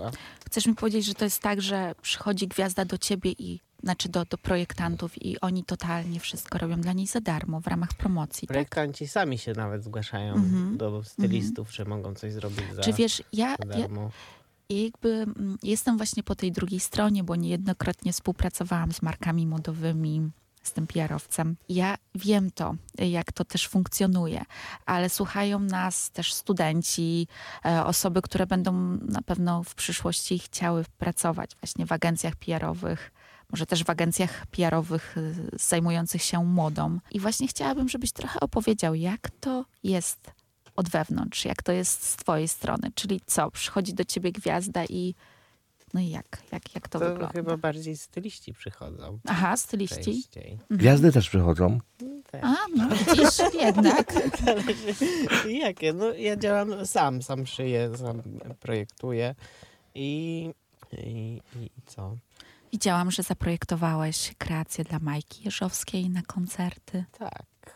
[0.46, 4.24] Chcesz mi powiedzieć, że to jest tak, że przychodzi gwiazda do ciebie i znaczy do,
[4.24, 8.54] do projektantów i oni totalnie wszystko robią dla niej za darmo w ramach promocji, tak?
[8.54, 10.76] Projektanci sami się nawet zgłaszają Mhm.
[10.76, 14.10] do stylistów, że mogą coś zrobić za, Czy wiesz, ja, za darmo.
[14.70, 20.30] ja jakby mm, jestem właśnie po tej drugiej stronie, bo niejednokrotnie współpracowałam z markami modowymi,
[20.64, 21.56] z tym PR-owcem.
[21.68, 24.44] Ja wiem to, jak to też funkcjonuje,
[24.86, 27.28] ale słuchają nas też studenci,
[27.64, 28.72] e, osoby, które będą
[29.02, 33.10] na pewno w przyszłości chciały pracować właśnie w agencjach PR-owych,
[33.50, 36.98] może też w agencjach PR-owych y, zajmujących się modą.
[37.10, 40.32] I właśnie chciałabym, żebyś trochę opowiedział, jak to jest
[40.76, 42.90] od wewnątrz, jak to jest z twojej strony.
[42.94, 45.14] Czyli co, przychodzi do ciebie gwiazda i
[45.94, 47.32] no i jak, jak, jak to, To wygląda?
[47.32, 49.18] chyba bardziej styliści przychodzą.
[49.26, 50.04] Aha, styliści.
[50.04, 50.58] Częściej.
[50.70, 51.78] Gwiazdy też przychodzą.
[52.30, 52.44] Tak.
[52.44, 54.12] A, no widzisz, jednak.
[55.62, 55.92] Jakie?
[55.92, 58.22] No ja działam sam, sam szyję, sam
[58.60, 59.34] projektuję
[59.94, 60.50] i,
[60.92, 62.16] i, i co?
[62.72, 67.04] Widziałam, że zaprojektowałeś kreację dla Majki Jeżowskiej na koncerty.
[67.18, 67.73] Tak.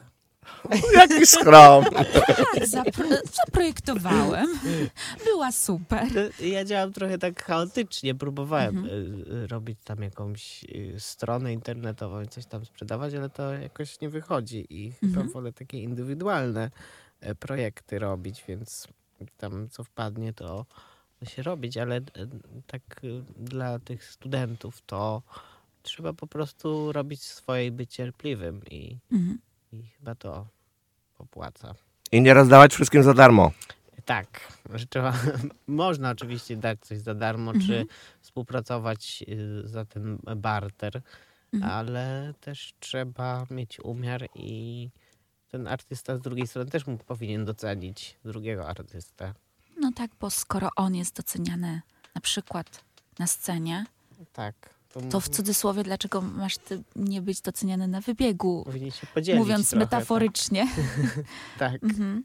[0.94, 1.90] Jaki skromny.
[1.90, 4.46] Tak, zapro- zaprojektowałem.
[5.24, 6.06] Była super.
[6.40, 8.14] Ja działam trochę tak chaotycznie.
[8.14, 8.94] Próbowałem Mhm.
[8.94, 14.00] y, y, robić tam jakąś y, stronę internetową i coś tam sprzedawać, ale to jakoś
[14.00, 15.28] nie wychodzi i chyba Mhm.
[15.32, 16.70] wolę takie indywidualne
[17.20, 18.88] e, projekty robić, więc
[19.36, 20.66] tam co wpadnie to,
[21.24, 22.02] się robić, ale e,
[22.66, 22.82] tak
[23.36, 25.22] dla tych studentów to
[25.82, 29.38] trzeba po prostu robić swoje i być cierpliwym i, Mhm.
[29.72, 30.46] I chyba to
[31.18, 31.74] popłaca.
[32.12, 33.52] I nie rozdawać wszystkim za darmo.
[34.04, 35.12] Tak, że trzeba,
[35.66, 37.86] można oczywiście dać coś za darmo, czy Mhm.
[38.20, 41.02] współpracować y, za ten barter,
[41.52, 41.72] Mhm.
[41.72, 44.90] ale też trzeba mieć umiar i
[45.48, 49.34] ten artysta z drugiej strony też mu powinien docenić drugiego artystę.
[49.80, 51.80] No tak, bo skoro on jest doceniany
[52.14, 52.84] na przykład
[53.18, 53.84] na scenie,
[54.32, 54.54] Tak.
[54.92, 58.62] To, to w cudzysłowie dlaczego masz ty nie być doceniany na wybiegu?
[58.64, 60.68] powinien się podzielić Mówiąc trochę, metaforycznie.
[61.58, 61.72] Tak.
[61.72, 61.84] tak.
[61.84, 62.24] Mhm.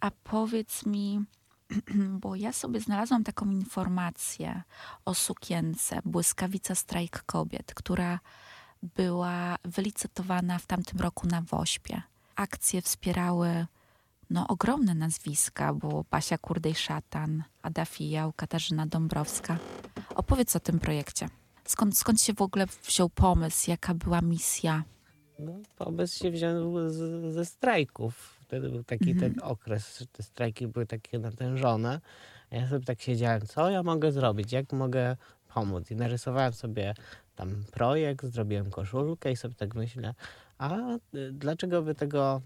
[0.00, 1.24] A powiedz mi,
[2.22, 4.62] bo ja sobie znalazłam taką informację
[5.04, 8.20] o sukience Błyskawica Strajk Kobiet, która
[8.82, 12.02] była wylicytowana w tamtym roku na Wośpie.
[12.36, 13.66] Akcje wspierały
[14.30, 19.58] no, ogromne nazwiska, bo Basia Kurdej-Szatan, Ada Fijał, Katarzyna Dąbrowska.
[20.14, 21.28] Opowiedz o tym projekcie.
[21.72, 23.70] Skąd, skąd się w ogóle wziął pomysł?
[23.70, 24.84] Jaka była misja?
[25.38, 28.36] No, pomysł się wziął z, ze strajków.
[28.40, 29.34] Wtedy był taki Mhm.
[29.34, 32.00] ten okres, że te strajki były takie natężone.
[32.50, 35.16] Ja sobie tak siedziałem, co ja mogę zrobić, jak mogę
[35.54, 35.90] pomóc.
[35.90, 36.94] I narysowałem sobie
[37.36, 40.14] tam projekt, zrobiłem koszulkę i sobie tak myślę,
[40.58, 42.42] a y, dlaczego by tego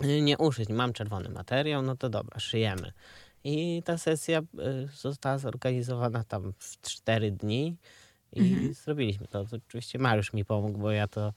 [0.22, 0.68] nie uszyć?
[0.68, 2.92] Mam czerwony materiał, no to dobra, szyjemy.
[3.44, 4.44] I ta sesja y,
[4.96, 7.76] została zorganizowana tam w cztery dni
[8.34, 8.74] i Mhm.
[8.74, 9.44] zrobiliśmy to.
[9.68, 11.32] Oczywiście Mariusz mi pomógł, bo ja to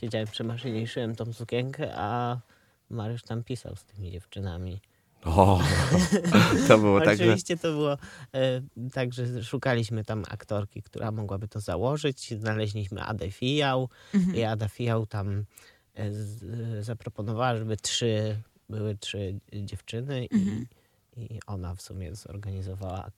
[0.00, 2.40] siedziałem przy maszynie i szyłem tą sukienkę, a
[2.90, 4.80] Mariusz tam pisał z tymi dziewczynami.
[5.24, 5.60] O,
[6.68, 7.24] to było tak, że...
[7.24, 7.98] Oczywiście to było e,
[8.92, 12.34] tak, że szukaliśmy tam aktorki, która mogłaby to założyć.
[12.40, 14.36] Znaleźliśmy Adę Fijał Mhm.
[14.36, 15.44] i Ada Fijał tam
[15.94, 16.42] e, z,
[16.78, 18.36] e, zaproponowała, żeby trzy,
[18.68, 20.66] były trzy dziewczyny Mhm.
[21.16, 23.10] i, i ona w sumie zorganizowała.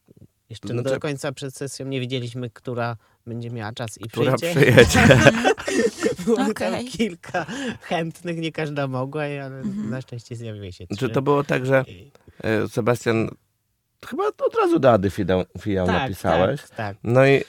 [0.50, 4.60] Jeszcze Znaczy- do końca przed sesją nie wiedzieliśmy, która będzie miała czas i Która przyjdzie.
[4.60, 5.00] przyjedzie.
[6.24, 6.84] Było tam Okej.
[6.88, 7.46] kilka
[7.80, 9.90] chętnych, nie każda mogła, ale Mhm.
[9.90, 10.96] na szczęście zjawiły się trzy.
[10.98, 11.84] Czy to było tak, że
[12.42, 13.28] e, Sebastian
[14.06, 16.60] chyba od razu do Ady Fidał, Fijał tak, napisałeś?
[16.60, 16.96] Tak, tak.
[17.04, 17.42] No i e,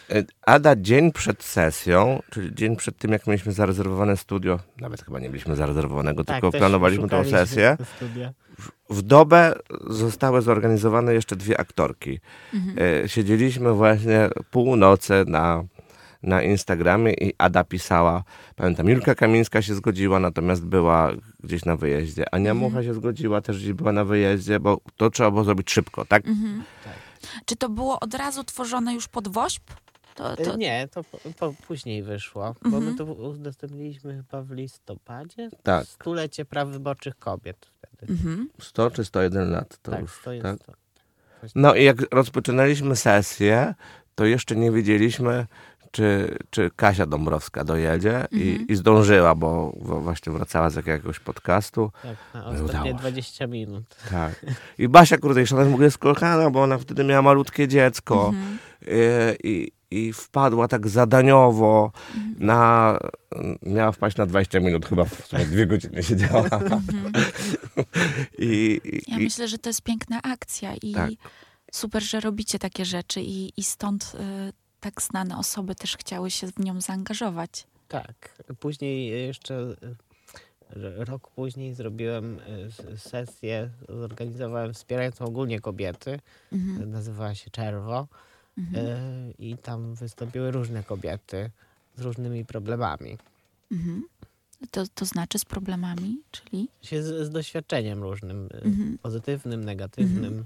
[0.45, 5.27] Ada dzień przed sesją, czyli dzień przed tym, jak mieliśmy zarezerwowane studio, nawet chyba nie
[5.27, 7.77] mieliśmy zarezerwowanego, tak, tylko planowaliśmy tą sesję.
[8.89, 9.55] W dobę
[9.87, 12.19] zostały zorganizowane jeszcze dwie aktorki.
[12.53, 13.03] Mhm.
[13.03, 15.63] E, Siedzieliśmy właśnie północy na,
[16.25, 18.23] na Instagramie i Ada pisała,
[18.55, 21.11] pamiętam, Julka Kamińska się zgodziła, natomiast była
[21.43, 22.33] gdzieś na wyjeździe.
[22.33, 22.71] Ania Mhm.
[22.71, 26.27] Mucha się zgodziła, też gdzieś była na wyjeździe, bo to trzeba było zrobić szybko, tak?
[26.27, 26.63] Mhm.
[26.83, 26.93] Tak.
[27.45, 29.63] Czy to było od razu tworzone już pod WOŚP?
[30.15, 30.53] To, to...
[30.53, 32.83] E, Nie, to po, po, później wyszło, bo Mhm.
[32.85, 35.49] my to udostępniliśmy chyba w listopadzie.
[35.63, 35.85] Tak.
[35.87, 38.13] Stulecie praw wyborczych kobiet wtedy.
[38.13, 38.49] Mhm.
[38.61, 40.59] 100 czy 101 lat to tak, już, to jest tak?
[40.59, 40.73] to.
[41.55, 43.73] No i jak rozpoczynaliśmy sesję,
[44.15, 45.45] to jeszcze nie wiedzieliśmy,
[45.95, 48.41] czy, czy Kasia Dąbrowska dojedzie Mhm.
[48.41, 51.91] i, i zdążyła, bo, właśnie wracała z jakiegoś podcastu.
[52.03, 52.93] Tak, na ostatnie udało się.
[52.93, 53.83] 20 minut.
[54.11, 54.45] Tak.
[54.77, 58.57] I Basia Kurdejszana w ogóle jest kochana, bo ona wtedy miała malutkie dziecko Mhm.
[59.43, 62.35] i, i, i wpadła tak zadaniowo Mhm.
[62.39, 62.99] na...
[63.61, 66.43] Miała wpaść na 20 minut, chyba w sumie dwie godziny siedziała.
[66.43, 66.81] Mhm.
[68.39, 71.09] I, i, Ja i, myślę, że to jest piękna akcja i Tak.
[71.71, 74.15] super, że robicie takie rzeczy i, i stąd
[74.49, 74.53] y,
[74.85, 77.67] tak znane osoby też chciały się w nią zaangażować.
[77.87, 78.43] Tak.
[78.59, 79.75] Później jeszcze
[80.69, 86.19] r- rok później zrobiłem s- sesję, zorganizowałem wspierającą ogólnie kobiety.
[86.53, 86.91] Mhm.
[86.91, 88.07] Nazywała się Czerwo.
[88.57, 88.85] Mhm.
[88.87, 91.49] Y, I tam wystąpiły różne kobiety
[91.95, 93.17] z różnymi problemami.
[93.71, 94.03] Mhm.
[94.71, 96.67] To, to znaczy z problemami, czyli?
[96.81, 98.97] Się z, z doświadczeniem różnym, Mhm.
[99.01, 100.45] pozytywnym, negatywnym.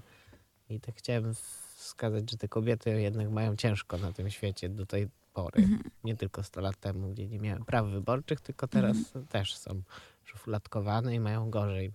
[0.69, 1.33] I tak chciałem
[1.79, 5.61] wskazać, że te kobiety jednak mają ciężko na tym świecie do tej pory.
[5.61, 5.83] Mhm.
[6.03, 9.27] Nie tylko 100 lat temu, gdzie nie miały praw wyborczych, tylko teraz Mhm.
[9.27, 9.81] też są
[10.25, 11.91] szufladkowane i mają gorzej.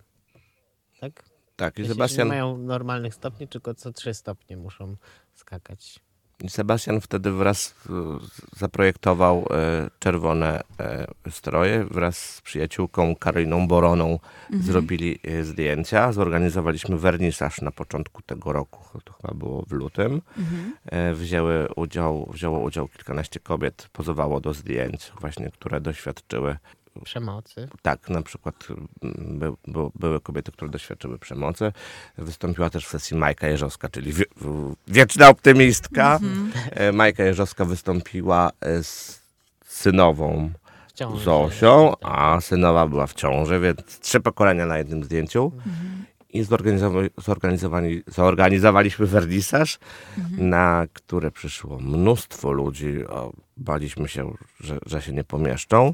[0.99, 1.23] Tak?
[1.55, 4.95] Tak, i Jeśli Sebastian, nie mają normalnych stopni, tylko co 3 stopnie muszą
[5.33, 5.99] skakać.
[6.47, 7.75] Sebastian wtedy wraz
[8.57, 11.85] zaprojektował e, czerwone e, stroje.
[11.85, 14.63] Wraz z przyjaciółką Karoliną Boroną Mhm.
[14.63, 16.11] zrobili e, zdjęcia.
[16.11, 20.21] Zorganizowaliśmy wernisaż na początku tego roku, to chyba było w lutym.
[20.37, 20.73] Mhm.
[21.15, 26.57] Wzięły udział, wzięło udział kilkanaście kobiet, pozowało do zdjęć właśnie, które doświadczyły
[27.03, 27.67] Przemocy.
[27.81, 31.71] Tak, na przykład mm, by, by, były kobiety, które doświadczyły przemocy.
[32.17, 34.25] Wystąpiła też w sesji Majka Jeżowska, czyli wie,
[34.87, 36.13] wieczna optymistka.
[36.15, 36.51] Mhm.
[36.71, 39.21] E, Majka Jeżowska wystąpiła e, z
[39.65, 40.51] synową
[40.95, 41.23] ciąży.
[41.23, 45.51] Zosią, a synowa była w ciąży, więc trzy pokolenia na jednym zdjęciu.
[45.55, 46.05] Mhm.
[46.29, 49.79] I zorganizowali, zorganizowali, zorganizowaliśmy wernisaż,
[50.17, 50.49] Mhm.
[50.49, 53.07] na które przyszło mnóstwo ludzi.
[53.07, 55.93] O, baliśmy się, że, że się nie pomieszczą.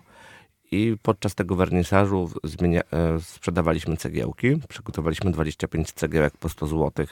[0.71, 4.47] I podczas tego wernisażu zmienia, e, sprzedawaliśmy cegiełki.
[4.69, 7.05] Przygotowaliśmy 25 cegiełek po 100 zł,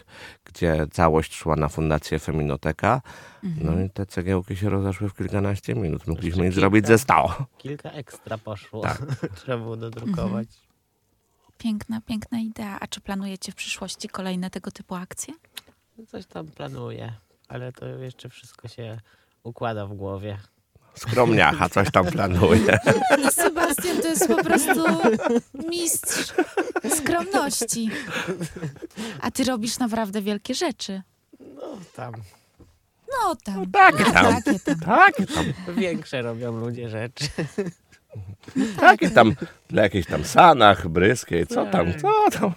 [0.45, 3.02] gdzie całość szła na fundację Feminoteka.
[3.43, 3.65] Mhm.
[3.65, 6.08] No i te cegiełki się rozeszły w kilkanaście minut.
[6.08, 7.45] Mogliśmy Jeszcze ich zrobić ze 100.
[7.58, 8.82] Kilka ekstra poszło.
[8.82, 9.02] Tak.
[9.38, 10.48] Trzeba było dodrukować.
[11.58, 12.78] Piękna, piękna idea.
[12.82, 15.34] A czy planujecie w przyszłości kolejne tego typu akcje?
[16.08, 17.13] Coś tam planuję,
[17.48, 19.00] ale to jeszcze wszystko się
[19.43, 20.38] układa w głowie.
[20.95, 22.80] Skromniacha coś tam planuje.
[23.23, 24.82] No Sebastian to jest po prostu
[25.69, 26.34] mistrz
[26.95, 27.89] skromności.
[29.21, 31.02] A ty robisz naprawdę wielkie rzeczy.
[31.39, 32.13] No tam.
[33.12, 33.71] No tam.
[33.71, 34.36] Takie tam.
[34.43, 34.75] Takie tam.
[34.80, 35.45] Takie tam.
[35.75, 37.25] Większe robią ludzie rzeczy.
[38.80, 39.36] Takie tam,
[39.69, 42.54] dla jakichś tam sanach, bryskiej, co tam, co tam.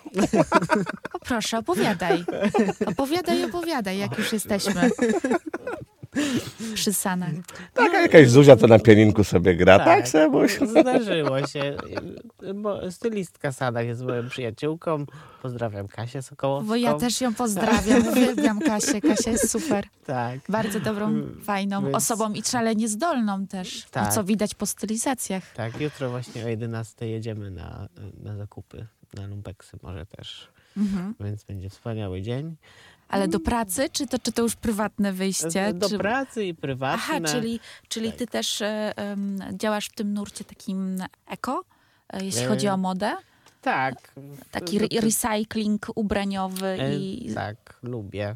[1.12, 2.24] O proszę, opowiadaj.
[2.86, 4.90] Opowiadaj, opowiadaj, jak już jesteśmy.
[6.74, 7.30] Przy Sanach.
[7.74, 10.08] Taka jakaś Zuzia to na pianinku sobie gra, tak, Tak.
[10.08, 10.58] Sebuś?
[10.58, 11.76] Zdarzyło się.
[12.54, 15.06] Bo stylistka Sadak jest moją przyjaciółką.
[15.42, 16.68] Pozdrawiam Kasię Sokołowską.
[16.68, 18.08] Bo ja też ją pozdrawiam.
[18.12, 19.00] Uwielbiam Kasię.
[19.00, 19.84] Kasia jest super.
[20.06, 20.40] Tak.
[20.48, 23.84] Bardzo dobrą, fajną Więc- osobą i szalenie zdolną też.
[23.90, 24.12] Tak.
[24.12, 25.52] Co widać po stylizacjach.
[25.54, 27.88] Tak, jutro właśnie o 11 jedziemy na,
[28.22, 30.48] na zakupy, na lumpeksy może też.
[30.76, 31.14] Mhm.
[31.20, 32.56] Więc będzie wspaniały dzień.
[33.12, 35.72] Ale do pracy, czy to, czy to już prywatne wyjście?
[35.74, 35.98] Do czy...
[35.98, 37.02] pracy i prywatne.
[37.02, 38.18] Aha, czyli, czyli Tak.
[38.18, 41.64] ty też e, em, działasz w tym nurcie takim eko,
[42.12, 43.12] e, jeśli E, chodzi o modę?
[43.62, 44.14] Tak.
[44.50, 47.34] Taki re- recycling ubraniowy E, i...
[47.34, 48.34] Tak, lubię.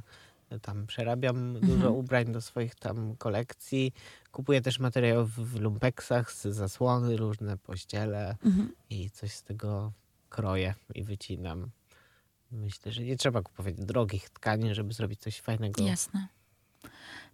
[0.62, 1.66] Tam przerabiam Mhm.
[1.74, 3.92] dużo ubrań do swoich tam kolekcji.
[4.32, 8.72] Kupuję też materiał w, w lumpeksach, z zasłony, różne pościele Mhm.
[8.90, 9.92] i coś z tego
[10.28, 11.70] kroję i wycinam.
[12.50, 15.84] Myślę, że nie trzeba kupować drogich tkanin, żeby zrobić coś fajnego.
[15.84, 16.28] Jasne.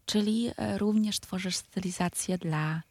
[0.06, 2.82] Czyli e, również tworzysz stylizację dla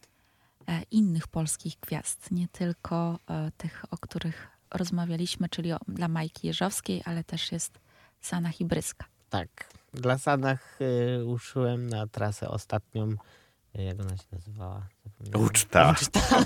[0.68, 7.02] e, innych polskich gwiazd, nie tylko e, tych, o których rozmawialiśmy, czyli dla Majki Jeżowskiej,
[7.06, 7.80] ale też jest
[8.22, 9.06] Sanach i Bryska.
[9.30, 9.70] Tak.
[9.94, 10.80] Dla Sanach
[11.26, 13.16] uszyłem na trasę ostatnią.
[13.80, 14.88] Y, Jak ona się nazywała?
[15.04, 15.48] Zapomniałem.
[15.48, 15.96] Uczta.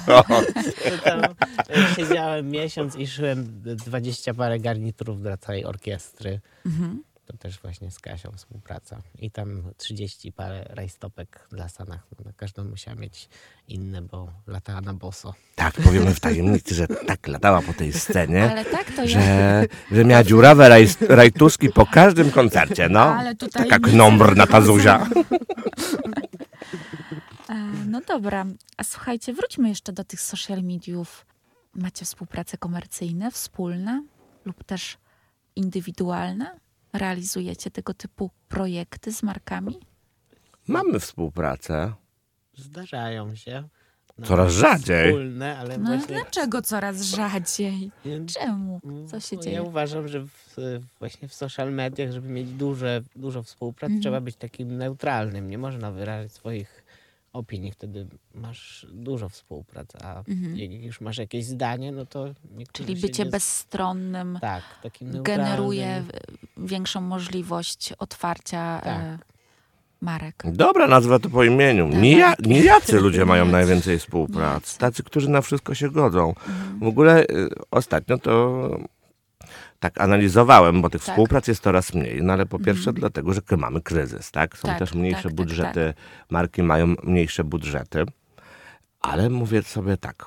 [1.04, 6.40] Tam y, siedziałem miesiąc i szyłem dwadzieścia parę garniturów dla całej orkiestry.
[6.66, 7.04] Mhm.
[7.26, 9.02] To też właśnie z Kasią współpraca.
[9.20, 12.08] I tam 30 parę rajstopek dla Sanach.
[12.26, 13.30] No, każdą musiała mieć
[13.68, 15.34] inne, bo latała na boso.
[15.56, 19.08] Tak, powiemy w tajemnicy, że tak latała po tej scenie, Ale tak ja...
[19.08, 23.00] że, że miała dziurawe raj, rajtuski po każdym koncercie, no.
[23.00, 25.08] Ale tutaj Taka knombrna ta Zuzia.
[27.96, 28.46] No dobra,
[28.78, 31.26] a słuchajcie, wróćmy jeszcze do tych social mediów.
[31.76, 34.04] Macie współprace komercyjne, wspólne
[34.46, 34.98] lub też
[35.56, 36.60] indywidualne?
[36.94, 39.80] Realizujecie tego typu projekty z markami?
[40.68, 41.94] Mamy współpracę.
[42.58, 43.68] Zdarzają się.
[44.18, 45.08] No, Coraz rzadziej.
[45.08, 46.16] Wspólne, ale No ale właśnie...
[46.16, 47.92] dlaczego coraz rzadziej?
[48.40, 48.82] Czemu?
[49.08, 49.56] Co się No, dzieje?
[49.56, 50.56] Ja uważam, że w,
[51.00, 54.02] właśnie w social mediach, żeby mieć duże, dużo współprac, Mhm.
[54.02, 55.50] trzeba być takim neutralnym.
[55.50, 56.85] Nie można wyrażać swoich
[57.36, 60.58] opinii, wtedy masz dużo współpracy, a Mhm.
[60.58, 62.26] jak już masz jakieś zdanie, no to
[62.58, 63.30] niektórzy Czyli bycie nie...
[63.32, 64.64] bezstronnym Tak,
[65.02, 66.04] generuje
[66.58, 69.02] większą możliwość otwarcia Tak.
[69.04, 69.18] e,
[70.02, 70.44] marek.
[70.52, 71.90] Dobra, nazwę to po imieniu.
[71.92, 72.02] Tak.
[72.02, 74.78] Nija, nijacy ludzie mają najwięcej współpracy.
[74.80, 76.30] Tacy, którzy na wszystko się godzą.
[76.30, 76.80] Mhm.
[76.80, 78.60] W ogóle y, ostatnio to
[79.80, 81.10] tak analizowałem, bo tych Tak.
[81.16, 82.24] współprac jest coraz mniej.
[82.24, 82.96] No ale po pierwsze Mhm.
[82.96, 84.58] dlatego, że mamy kryzys, tak?
[84.58, 85.94] Są Tak, też mniejsze tak, tak, budżety,
[86.30, 88.06] marki mają mniejsze budżety.
[89.02, 90.26] Ale mówię sobie tak,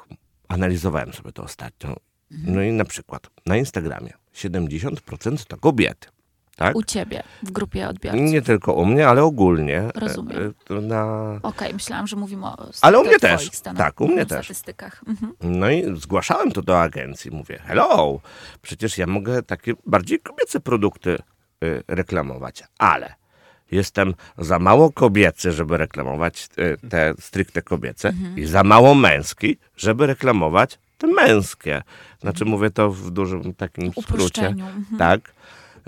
[0.48, 1.96] analizowałem sobie to ostatnio.
[2.32, 2.54] Mhm.
[2.54, 6.08] No i na przykład na Instagramie 70% to kobiety.
[6.59, 6.77] Tak?
[6.77, 8.23] U ciebie, w grupie odbiorców.
[8.23, 9.83] Nie tylko u mnie, ale ogólnie.
[9.94, 10.55] Rozumiem.
[10.71, 11.05] E, e, Na,
[11.42, 13.51] Okej, myślałam, że mówimy o Ale u mnie też.
[13.51, 14.47] stanach- Tak, u mnie mhm, też.
[14.47, 15.01] statystykach.
[15.09, 15.33] Mhm.
[15.40, 17.31] No i zgłaszałem to do agencji.
[17.31, 18.21] Mówię, hello,
[18.62, 21.18] przecież ja mogę takie bardziej kobiece produkty
[21.64, 23.14] y, reklamować, ale
[23.71, 28.38] jestem za mało kobiecy, żeby reklamować y, te stricte kobiece Mhm.
[28.38, 31.83] i za mało męski, żeby reklamować te męskie.
[32.21, 34.47] Znaczy mówię to w dużym takim skrócie.
[34.47, 34.85] Mhm.
[34.99, 35.21] Tak,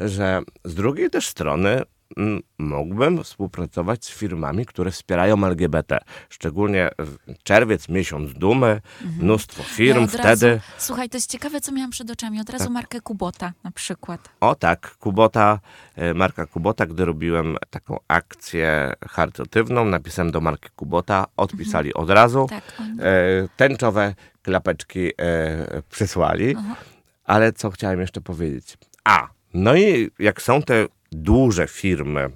[0.00, 1.82] że z drugiej też strony
[2.16, 5.98] mm, mógłbym współpracować z firmami, które wspierają LGBT.
[6.28, 8.80] Szczególnie w czerwiec, miesiąc dumy,
[9.20, 10.48] mnóstwo firm Ja wtedy.
[10.50, 12.40] Razu, słuchaj, to jest ciekawe, co miałam przed oczami.
[12.40, 12.72] Od razu Tak.
[12.72, 14.28] markę Kubota na przykład.
[14.40, 15.60] O tak, Kubota,
[15.96, 22.46] e, marka Kubota, gdy robiłem taką akcję charytatywną, napisałem do marki Kubota, odpisali od razu.
[22.50, 22.64] Tak.
[23.00, 26.54] E, tęczowe klapeczki e, przysłali.
[26.58, 26.76] Aha.
[27.24, 28.78] Ale co chciałem jeszcze powiedzieć?
[29.04, 32.30] A, no i jak są te duże firmy,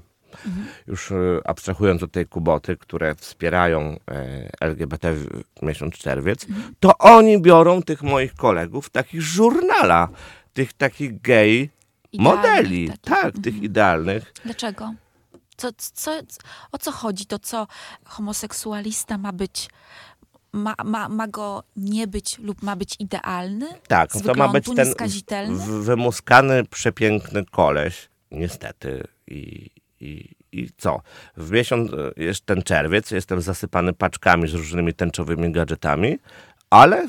[0.87, 5.27] już e, abstrahując od tej Kuboty, które wspierają e, LGBT w
[5.62, 6.46] miesiąc czerwiec,
[6.81, 10.09] to oni biorą tych moich kolegów, takich żurnala,
[10.55, 11.70] tych takich gej
[12.12, 12.88] Idealnych modeli.
[12.88, 13.03] takich.
[13.03, 14.33] Tak, tych idealnych.
[14.44, 14.94] Dlaczego?
[15.57, 16.20] Co, co,
[16.72, 17.27] o co chodzi?
[17.27, 17.66] To co
[18.05, 19.68] homoseksualista ma być,
[20.54, 23.66] ma, ma, ma go nie być lub ma być idealny?
[23.88, 24.66] Tak, to ma być
[25.26, 29.04] ten wymuskany, przepiękny koleś, niestety.
[29.26, 31.00] I, i, I co?
[31.36, 36.18] W miesiąc, e, jest ten czerwiec, jestem zasypany paczkami z różnymi tęczowymi gadżetami,
[36.70, 37.06] ale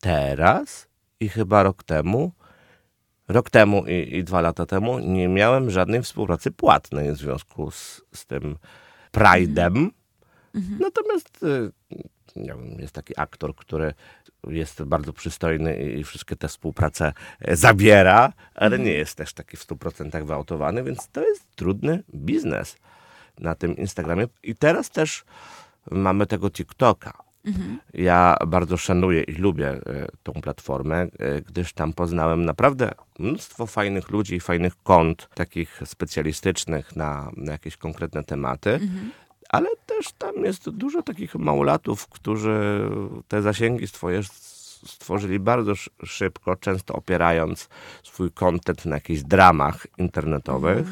[0.00, 0.88] teraz
[1.20, 2.32] i chyba rok temu,
[3.28, 8.02] rok temu i, i dwa lata temu nie miałem żadnej współpracy płatnej w związku z,
[8.14, 8.56] z tym
[9.12, 9.90] Pride'em.
[10.54, 10.78] Mhm.
[10.80, 12.17] Natomiast y, nie wiem,
[12.78, 13.94] jest taki aktor, który
[14.48, 19.66] jest bardzo przystojny i wszystkie te współprace e, zabiera, ale nie jest też taki w
[19.66, 22.76] 100% wyautowany, więc to jest trudny biznes
[23.38, 24.26] na tym Instagramie.
[24.42, 25.24] I teraz też
[25.90, 27.28] mamy tego TikToka.
[27.44, 27.78] Mhm.
[27.94, 29.80] Ja bardzo szanuję i lubię e,
[30.22, 36.96] tą platformę, e, gdyż tam poznałem naprawdę mnóstwo fajnych ludzi i fajnych kont, takich specjalistycznych
[36.96, 38.70] na, na jakieś konkretne tematy.
[38.70, 39.10] Mhm.
[39.48, 42.80] Ale też tam jest dużo takich małolatów, którzy
[43.28, 44.20] te zasięgi swoje
[44.86, 47.68] stworzyli bardzo sz- szybko, często opierając
[48.02, 50.86] swój content na jakichś dramach internetowych.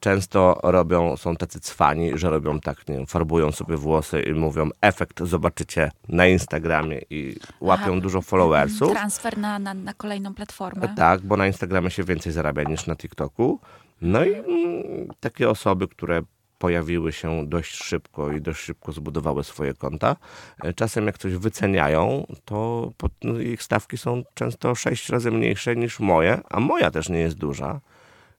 [0.00, 4.70] Często robią, są tacy cwani, że robią tak, nie wiem, farbują sobie włosy i mówią
[4.80, 8.00] efekt zobaczycie na Instagramie i łapią Aha.
[8.00, 8.90] dużo followersów.
[8.92, 10.94] Transfer na, na, na kolejną platformę.
[10.96, 13.60] Tak, bo na Instagramie się więcej zarabia niż na TikToku.
[14.00, 16.22] No i mm, takie osoby, które
[16.58, 20.16] pojawiły się dość szybko i dość szybko zbudowały swoje konta,
[20.64, 22.90] e, czasem jak coś wyceniają, to
[23.24, 27.36] no, ich stawki są często sześć razy mniejsze niż moje, a moja też nie jest
[27.36, 27.80] duża,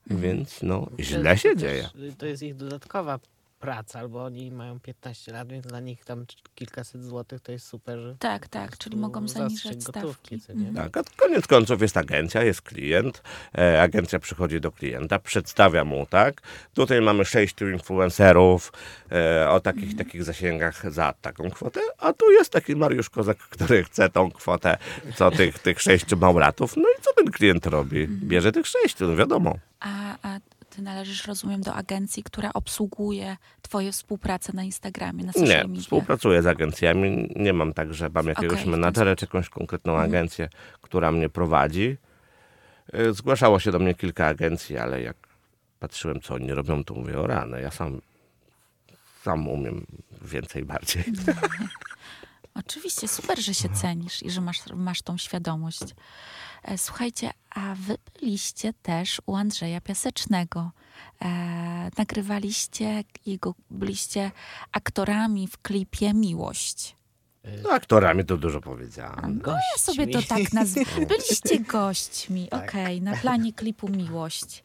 [0.08, 1.84] więc no źle się dzieje.
[1.84, 3.20] Też, to jest ich dodatkowa
[3.60, 8.00] praca, albo oni mają 15 lat, więc dla nich tam kilkaset złotych to jest super.
[8.00, 10.60] Że Tak, tak, czyli mogą zaniżać gotówki, stawki.
[10.63, 10.76] Mhm.
[10.76, 13.24] Tak, a koniec końców jest agencja, jest klient.
[13.58, 16.41] E, agencja przychodzi do klienta, przedstawia mu, tak?
[16.74, 18.74] Tutaj mamy sześciu influencerów
[19.12, 23.84] e, o takich takich zasięgach za taką kwotę, a tu jest taki Mariusz Kozak, który
[23.84, 24.78] chce tą kwotę,
[25.15, 26.78] co tych, tych sześciu małratów.
[26.78, 28.08] No i co ten klient robi?
[28.08, 29.56] Bierze tych sześciu, no wiadomo.
[29.80, 30.39] A, a
[30.80, 35.82] ty należysz, rozumiem, do agencji, która obsługuje twoje współpracę na Instagramie, na social Nie, media.
[35.82, 37.34] współpracuję z agencjami.
[37.36, 40.10] Nie mam tak, że mam jakiegoś ten menadżera czy jakąś konkretną Mhm.
[40.10, 40.50] agencję,
[40.82, 41.98] która mnie prowadzi.
[42.96, 45.18] Y, Zgłaszało się do mnie kilka agencji, ale jak
[45.80, 48.02] patrzyłem, co oni robią, to mówię, o rany, ja sam,
[49.24, 49.86] sam umiem
[50.22, 51.04] więcej, bardziej.
[52.56, 55.80] Oczywiście, super, że się cenisz i że masz, masz tą świadomość.
[56.63, 60.72] E, Słuchajcie, a wy byliście też u Andrzeja Piasecznego.
[61.22, 61.28] E,
[61.98, 64.32] nagrywaliście jego, byliście
[64.72, 66.95] aktorami w klipie Miłość.
[67.63, 69.39] No aktorami to dużo powiedziałem.
[69.39, 69.62] gości.
[69.76, 70.82] Ja sobie to tak nazwę.
[71.10, 72.63] Byliście gośćmi, Tak.
[72.69, 74.63] okej, na planie klipu Miłość.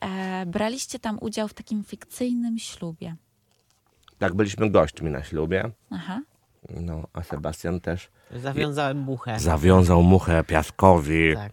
[0.00, 3.16] E, braliście tam udział w takim fikcyjnym ślubie.
[4.18, 5.70] Tak, byliśmy gośćmi na ślubie.
[5.90, 6.20] Aha.
[6.70, 9.38] No, a Sebastian też Zawiązałem muchę.
[9.40, 11.34] zawiązał muchę piaskowi.
[11.34, 11.52] Tak.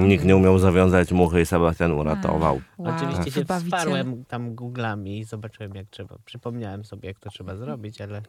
[0.00, 2.60] Nikt nie umiał zawiązać muchy i Sebastian uratował.
[2.78, 2.94] Wow.
[2.96, 3.78] Oczywiście się Wybawiciel.
[3.78, 6.16] wsparłem tam googlami i zobaczyłem jak trzeba.
[6.24, 8.22] Przypomniałem sobie jak to trzeba zrobić, ale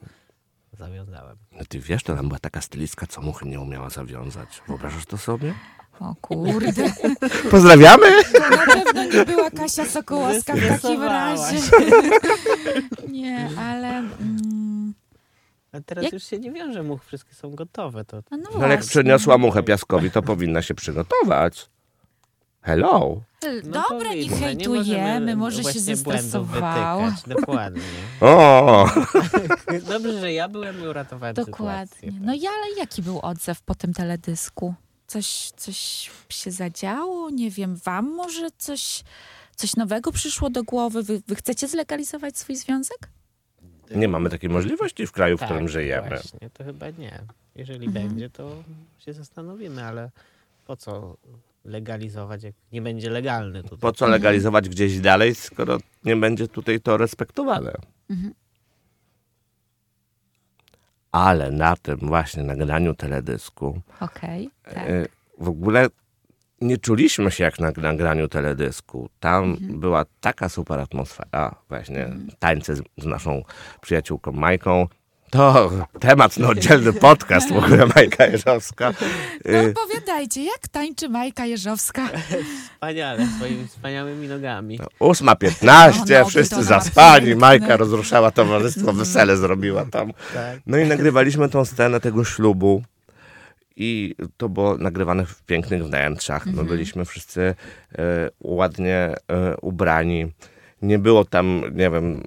[0.73, 1.37] zawiązałem.
[1.51, 4.61] No ty wiesz, to tam była taka stylistka, co muchy nie umiała zawiązać.
[4.67, 5.53] Wyobrażasz to sobie?
[5.99, 6.83] O kurde.
[7.51, 8.05] Pozdrawiamy!
[8.33, 11.57] To na pewno nie była Kasia Sokołowska w takim razie.
[13.11, 13.87] Nie, ale...
[13.89, 14.11] Mm,
[15.71, 18.05] A teraz Jak- już się nie wiąże much, wszystkie są gotowe.
[18.05, 18.89] To no, no ale jak właśnie.
[18.89, 21.69] przyniosła muchę piaskowi, to powinna się przygotować.
[22.61, 23.21] Hello!
[23.63, 27.01] No Dobra, nie hejtujemy, możemy może się zestresował.
[27.01, 27.81] wytykać, Dokładnie.
[28.21, 28.89] O!
[29.89, 31.87] Dobrze, że ja byłem i uratowałem Dokładnie.
[31.87, 32.11] sytuację.
[32.21, 34.73] No i ale jaki był odzew po tym teledysku?
[35.07, 37.29] Coś, coś się zadziało?
[37.29, 39.03] Nie wiem, wam może coś,
[39.55, 41.03] coś nowego przyszło do głowy?
[41.03, 43.09] Wy, wy chcecie zlegalizować swój związek?
[43.95, 46.07] Nie mamy takiej możliwości w kraju, w Tak, którym żyjemy.
[46.09, 47.19] Właśnie, to chyba nie.
[47.55, 48.07] Jeżeli Mhm.
[48.07, 48.63] będzie, to
[48.99, 50.09] się zastanowimy, ale
[50.65, 51.17] po co
[51.65, 53.79] legalizować, jak nie będzie legalny tutaj?
[53.79, 57.73] Po co legalizować gdzieś dalej, skoro nie będzie tutaj to respektowane?
[58.09, 58.33] Mhm.
[61.11, 63.81] Ale na tym właśnie nagraniu teledysku
[64.63, 64.77] tak.
[64.77, 65.05] e,
[65.37, 65.87] w ogóle
[66.61, 69.09] nie czuliśmy się jak na nagraniu teledysku.
[69.19, 69.79] Tam Mhm.
[69.79, 73.41] była taka super atmosfera, właśnie tańce z, z naszą
[73.81, 74.87] przyjaciółką Majką.
[75.31, 78.93] To temat na oddzielny podcast w ogóle Majka Jeżowska.
[79.45, 82.09] No E, opowiadajcie, jak tańczy Majka Jeżowska?
[82.73, 84.79] Wspaniale, swoimi wspaniałymi nogami.
[84.99, 85.63] 8.15,
[86.09, 87.35] No, no, wszyscy zaspani.
[87.35, 90.13] Majka rozruszała towarzystwo, wesele zrobiła tam.
[90.33, 90.59] Tak.
[90.67, 92.83] No i nagrywaliśmy tą scenę tego ślubu
[93.79, 96.47] i to było nagrywane w pięknych wnętrzach.
[96.47, 96.65] Mhm.
[96.65, 97.41] My byliśmy wszyscy
[97.97, 100.31] e, ładnie e, ubrani.
[100.81, 102.21] Nie było tam, nie wiem,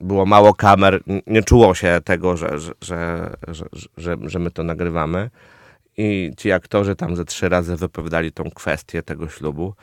[0.00, 3.30] było mało kamer, nie czuło się tego, że, że,
[3.96, 5.30] że, że, my to nagrywamy.
[5.96, 9.74] I ci aktorzy tam ze trzy razy wypowiadali tą kwestię tego ślubu.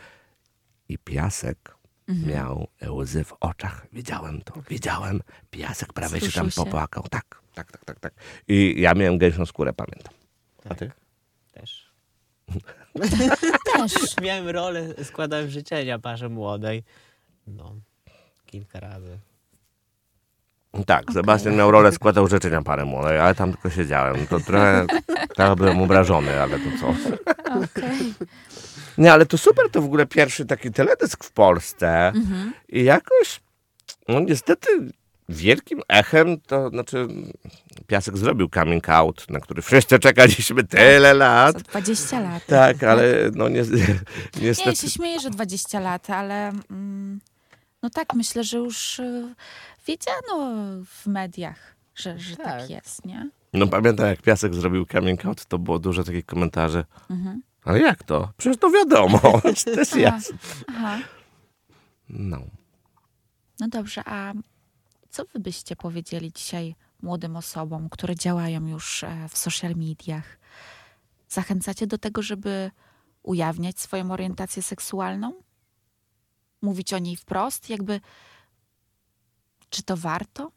[0.90, 1.76] I piasek
[2.08, 2.30] Mhm.
[2.34, 3.88] miał łzy w oczach.
[3.94, 5.22] Widziałem to, widziałem.
[5.52, 7.04] Piasek prawie się tam popłakał.
[7.10, 8.14] Tak, tak, tak, tak, tak.
[8.48, 10.21] I ja miałem gęsią skórę, pamiętam.
[10.70, 10.92] A ty?
[11.52, 11.92] Też.
[13.74, 13.94] Też.
[14.22, 16.84] Miałem rolę, składałem życzenia parze młodej.
[17.48, 17.76] No,
[18.46, 19.20] kilka razy.
[20.86, 24.28] Tak, Sebastian miał rolę, składał życzenia parę młodej, ale tam tylko siedziałem.
[24.28, 24.86] To trochę,
[25.36, 26.88] trochę byłem obrażony, ale to co.
[27.56, 28.14] Okej.
[28.98, 32.08] Nie, ale to super, to w ogóle pierwszy taki teledysk w Polsce.
[32.08, 32.54] Mhm.
[32.70, 33.42] I jakoś,
[34.08, 34.70] no niestety,
[35.32, 37.08] wielkim echem, to znaczy
[37.88, 41.56] Piasek zrobił coming out, na który wszyscy czekaliśmy tyle lat.
[41.56, 42.46] Za 20 lat.
[42.46, 44.76] Tak, ale no ni Nie, ja niestety.
[44.76, 47.20] się śmieję, że 20 lat, ale mm,
[47.84, 49.36] no tak, myślę, że już y,
[49.88, 50.56] wiedziano
[50.86, 52.46] w mediach, że, że tak.
[52.46, 52.70] Tak.
[52.70, 53.30] jest, nie?
[53.54, 56.86] No pamiętam, jak Piasek zrobił coming out, to było dużo takich komentarzy.
[57.10, 57.42] Mhm.
[57.64, 58.32] Ale jak to?
[58.38, 59.20] Przecież to wiadomo.
[59.66, 60.38] to jest jasne.
[60.68, 61.00] Aha.
[62.10, 62.38] No.
[63.60, 64.34] No dobrze, a
[65.12, 70.40] co wy byście powiedzieli dzisiaj młodym osobom, które działają już e, w social mediach?
[71.30, 72.72] Zachęcacie do tego, żeby
[73.24, 75.34] ujawniać swoją orientację seksualną?
[76.62, 77.70] Mówić o niej wprost?
[77.70, 78.02] Jakby,
[79.70, 80.52] czy to warto?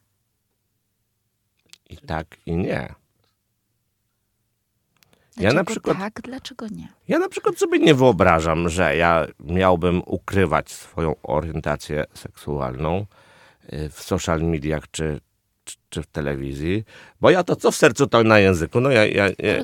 [1.91, 2.95] I tak, i nie.
[5.37, 6.89] Dlaczego na przykład- tak, dlaczego nie?
[7.09, 13.07] Ja na przykład sobie nie wyobrażam, że ja miałbym ukrywać swoją orientację seksualną
[13.91, 15.21] w social mediach czy,
[15.65, 16.85] czy, czy w telewizji,
[17.21, 18.81] bo ja to co w sercu, to na języku.
[18.81, 19.63] No ja, ja, ja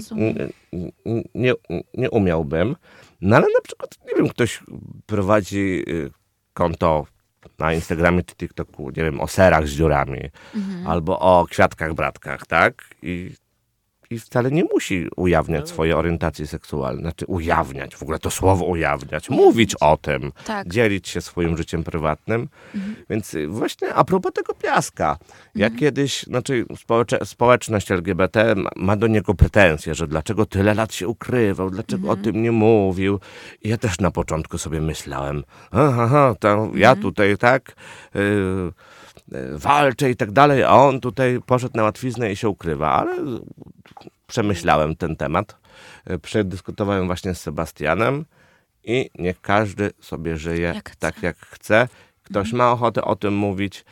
[1.05, 1.55] nie, nie,
[1.95, 2.77] nie umiałbym.
[3.21, 4.61] No ale na przykład, nie wiem, ktoś
[5.07, 6.11] prowadzi y,
[6.55, 7.07] konto
[7.59, 10.21] na Instagramie czy TikToku, nie wiem, o serach z dziurami
[10.55, 10.87] Mhm.
[10.87, 12.85] albo o kwiatkach, bratkach, tak?
[13.03, 13.31] I,
[14.13, 15.67] I wcale nie musi ujawniać No.
[15.67, 17.03] swojej orientacji seksualnej.
[17.03, 20.69] Znaczy ujawniać, w ogóle to słowo ujawniać, mówić o tym, Tak.
[20.69, 22.49] dzielić się swoim życiem prywatnym.
[22.75, 22.97] Mhm.
[23.11, 25.19] Więc y, właśnie a propos tego piaska,
[25.55, 30.95] ja kiedyś, znaczy społecze, społeczność LGBT ma, ma do niego pretensje, że dlaczego tyle lat
[30.95, 33.21] się ukrywał, dlaczego o tym nie mówił.
[33.63, 37.73] I ja też na początku sobie myślałem, aha, aha to ja tutaj tak
[38.17, 38.73] y, y,
[39.53, 43.17] walczę i tak dalej, a on tutaj poszedł na łatwiznę i się ukrywa, ale
[44.27, 45.57] przemyślałem ten temat,
[46.11, 48.25] y, przedyskutowałem właśnie z Sebastianem
[48.85, 50.97] i niech każdy sobie żyje Jak chce.
[50.99, 51.89] tak, jak chce.
[52.23, 53.85] Ktoś ma ochotę o tym mówić,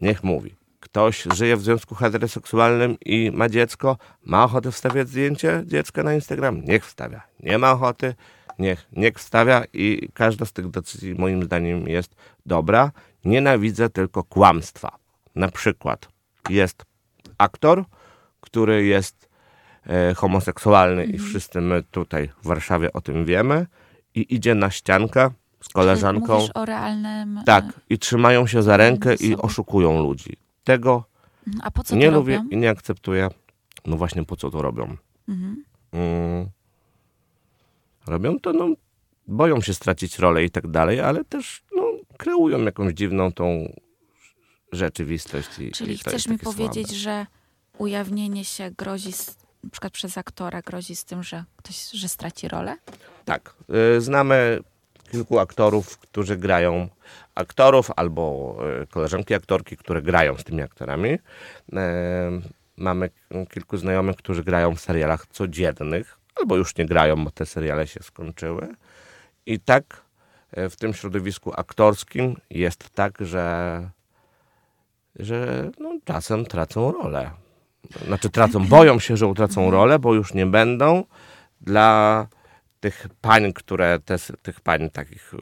[0.00, 0.54] niech mówi.
[0.80, 6.64] Ktoś żyje w związku heteroseksualnym i ma dziecko, ma ochotę wstawiać zdjęcie dziecka na Instagram,
[6.64, 7.22] niech wstawia.
[7.40, 8.14] Nie ma ochoty,
[8.58, 12.14] niech, niech wstawia i każda z tych decyzji moim zdaniem jest
[12.46, 12.90] dobra.
[13.24, 14.98] Nienawidzę tylko kłamstwa.
[15.34, 16.08] na przykład
[16.50, 16.84] jest
[17.38, 17.84] aktor,
[18.40, 19.28] który jest
[19.86, 23.66] e, homoseksualny i wszyscy my tutaj w Warszawie o tym wiemy
[24.14, 26.34] i idzie na ściankę z koleżanką.
[26.34, 27.38] Mówisz o realnym...
[27.38, 30.36] e, Tak, i trzymają się za rękę i oszukują ludzi.
[30.64, 31.04] Tego
[31.46, 31.62] mhm.
[31.66, 32.48] A po co nie to lubię robią?
[32.48, 33.28] i nie akceptuję.
[33.86, 34.96] No właśnie po co to robią?
[35.28, 35.64] Mhm.
[35.92, 36.48] Mm.
[38.06, 38.68] Robią to, no,
[39.26, 41.83] boją się stracić rolę i tak dalej, ale też no,
[42.18, 43.72] kreują jakąś dziwną tą
[44.72, 45.58] rzeczywistość.
[45.58, 46.98] I, Czyli i chcesz mi powiedzieć, słabe.
[47.00, 47.26] że
[47.78, 52.48] ujawnienie się grozi, z, na przykład przez aktora, grozi z tym, że ktoś, że straci
[52.48, 52.76] rolę?
[53.24, 53.54] Tak.
[53.96, 54.60] y, Znamy
[55.12, 56.88] kilku aktorów, którzy grają
[57.34, 61.18] aktorów albo y, koleżanki aktorki, które grają z tymi aktorami.
[61.72, 62.40] E,
[62.76, 63.10] Mamy
[63.50, 68.02] kilku znajomych, którzy grają w serialach codziennych, albo już nie grają, bo te seriale się
[68.02, 68.68] skończyły.
[69.46, 70.03] I tak
[70.70, 73.90] w tym środowisku aktorskim jest tak, że,
[75.16, 77.30] że no, czasem tracą rolę.
[78.06, 81.04] Znaczy tracą, boją się, że utracą rolę, bo już nie będą
[81.60, 82.26] dla
[82.80, 85.38] tych pań, które te, tych pań takich y,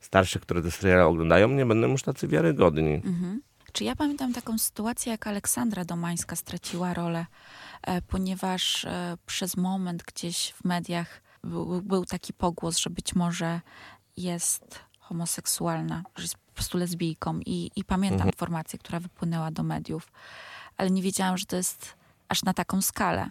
[0.00, 2.94] starszych, które te seriale oglądają, nie będą już tacy wiarygodni.
[2.94, 3.42] Mhm.
[3.72, 7.26] Czy ja pamiętam taką sytuację, jak Aleksandra Domańska straciła rolę,
[7.82, 13.60] e, ponieważ e, przez moment gdzieś w mediach był, był taki pogłos, że być może
[14.16, 18.30] jest homoseksualna, że jest po prostu lesbijką i, i pamiętam Mhm.
[18.30, 20.08] informację, która wypłynęła do mediów,
[20.76, 21.94] ale nie wiedziałam, że to jest
[22.28, 23.30] aż na taką skalę.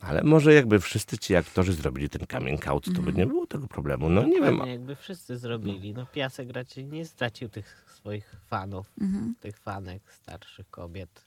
[0.00, 3.16] Ale może jakby wszyscy ci aktorzy zrobili ten coming out, to by Mhm.
[3.16, 4.08] nie było tego problemu.
[4.08, 4.50] No nie wiem.
[4.50, 5.94] Dokładnie, jakby wszyscy zrobili.
[5.94, 9.34] No Piasek raczej nie stracił tych swoich fanów, Mhm.
[9.40, 11.24] tych fanek, starszych kobiet.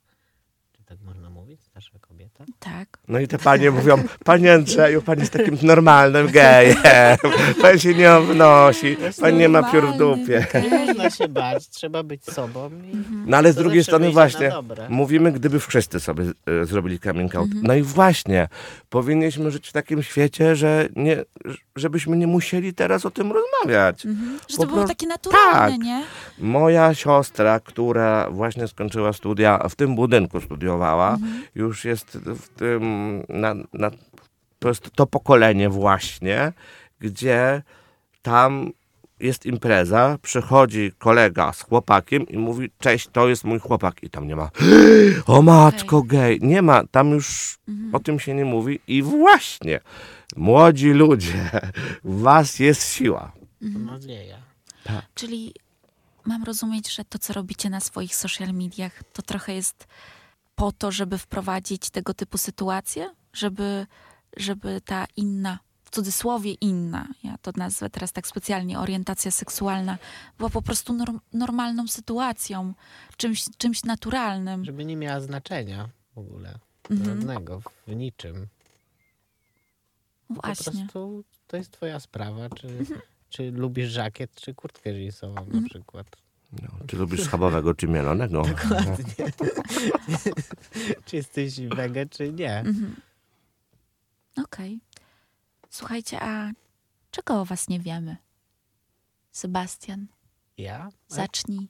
[0.85, 1.61] Tak można mówić?
[1.63, 2.45] Starsza kobieta?
[2.59, 2.97] Tak.
[3.07, 6.75] No i te panie mówią, panie Andrzeju, pan jest takim normalnym gejem,
[7.61, 10.45] pan się nie obnosi, pan nie ma piór w dupie.
[10.71, 12.95] Nie można się bać, trzeba być sobą i
[13.27, 14.51] No ale z drugiej strony właśnie,
[14.89, 16.23] mówimy, gdyby wszyscy sobie
[16.61, 17.45] e, zrobili coming out.
[17.47, 17.63] Mhm.
[17.67, 18.47] No i właśnie,
[18.89, 21.17] powinniśmy żyć w takim świecie, że nie,
[21.75, 24.05] żebyśmy nie musieli teraz o tym rozmawiać.
[24.05, 24.39] Mhm.
[24.49, 25.81] Że Po to było pro- takie naturalne, Tak.
[25.81, 26.03] nie?
[26.39, 30.41] Moja siostra, która właśnie skończyła studia, w tym budynku
[30.75, 31.43] studiowała, Mhm.
[31.55, 32.83] już jest w tym,
[33.29, 33.91] na, na,
[34.59, 36.53] to jest to pokolenie właśnie,
[36.99, 37.63] gdzie
[38.21, 38.71] tam
[39.19, 44.03] jest impreza, przychodzi kolega z chłopakiem i mówi, cześć, to jest mój chłopak.
[44.03, 44.49] I tam nie ma,
[45.27, 46.39] o matko, gej.
[46.41, 47.95] Nie ma, tam już Mhm.
[47.95, 48.79] o tym się nie mówi.
[48.87, 49.79] I właśnie,
[50.35, 51.49] młodzi ludzie,
[52.03, 53.31] w was jest siła.
[53.73, 54.37] To nadzieja.
[55.15, 55.53] Czyli
[56.25, 59.87] mam rozumieć, że to, co robicie na swoich social mediach, to trochę jest
[60.55, 63.09] po to, żeby wprowadzić tego typu sytuacje?
[63.33, 63.87] Żeby,
[64.37, 69.97] żeby ta inna, w cudzysłowie inna, ja to nazwę teraz tak specjalnie, orientacja seksualna,
[70.37, 72.73] była po prostu norm, normalną sytuacją,
[73.17, 74.65] czymś, czymś naturalnym.
[74.65, 76.59] Żeby nie miała znaczenia w ogóle.
[76.89, 77.09] Mhm.
[77.19, 78.47] Żadnego, w niczym.
[80.27, 80.71] Po Właśnie.
[80.71, 82.67] prostu to jest twoja sprawa, czy,
[83.29, 85.63] czy lubisz żakiet, czy kurtkę jeansową Mhm.
[85.63, 86.07] na przykład.
[86.61, 88.43] No, czy lubisz schabowego, czy mielonego?
[91.05, 92.59] Czy jesteś wege, czy nie.
[92.59, 92.95] Mhm.
[94.43, 94.79] Okej.
[95.69, 96.51] Słuchajcie, a
[97.11, 98.17] czego o was nie wiemy?
[99.31, 100.07] Sebastian,
[100.57, 101.67] Ja zacznij.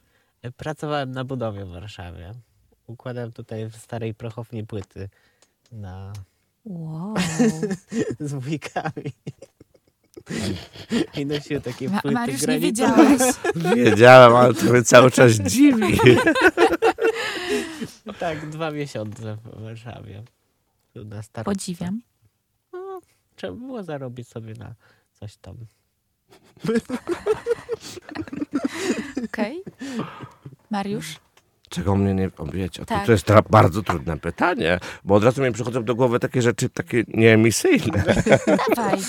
[0.58, 2.32] pracowałem na budowie w Warszawie.
[2.88, 5.10] Układałem tutaj w starej prochowni płyty
[5.72, 6.14] na,
[6.66, 7.14] Wow.
[8.20, 9.14] z wujkami.
[11.18, 12.96] I nosił takie Ma- płyty Mariusz, nie granitowe.
[13.08, 13.22] wiedziałeś.
[13.86, 16.00] Wiedziałem, ale to mnie cały czas dziwi.
[18.20, 20.24] Tak, dwa miesiące w Warszawie.
[20.96, 21.44] Na.
[21.44, 22.02] Podziwiam.
[22.74, 23.02] No,
[23.36, 24.76] trzeba było zarobić sobie na
[25.14, 25.56] coś tam.
[29.26, 29.64] Okej.
[30.72, 31.16] Mariusz?
[31.70, 32.30] Czego mnie nie...
[32.38, 33.06] O, wiecie, to, Tak.
[33.06, 37.04] to jest bardzo trudne pytanie, bo od razu mi przychodzą do głowy takie rzeczy, takie
[37.08, 38.04] nieemisyjne.
[38.76, 39.00] Dawaj.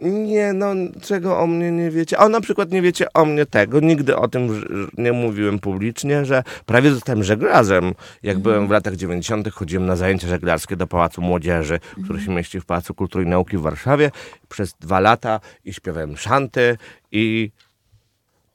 [0.00, 2.18] Nie, no, czego o mnie nie wiecie?
[2.18, 3.80] O, na przykład nie wiecie o mnie tego.
[3.80, 4.62] Nigdy o tym
[4.98, 7.94] nie mówiłem publicznie, że prawie zostałem żeglarzem.
[8.22, 12.60] Jak byłem w latach 90., chodziłem na zajęcia żeglarskie do Pałacu Młodzieży, który się mieści
[12.60, 14.10] w Pałacu Kultury i Nauki w Warszawie.
[14.48, 16.76] Przez dwa lata i śpiewałem szanty
[17.12, 17.50] i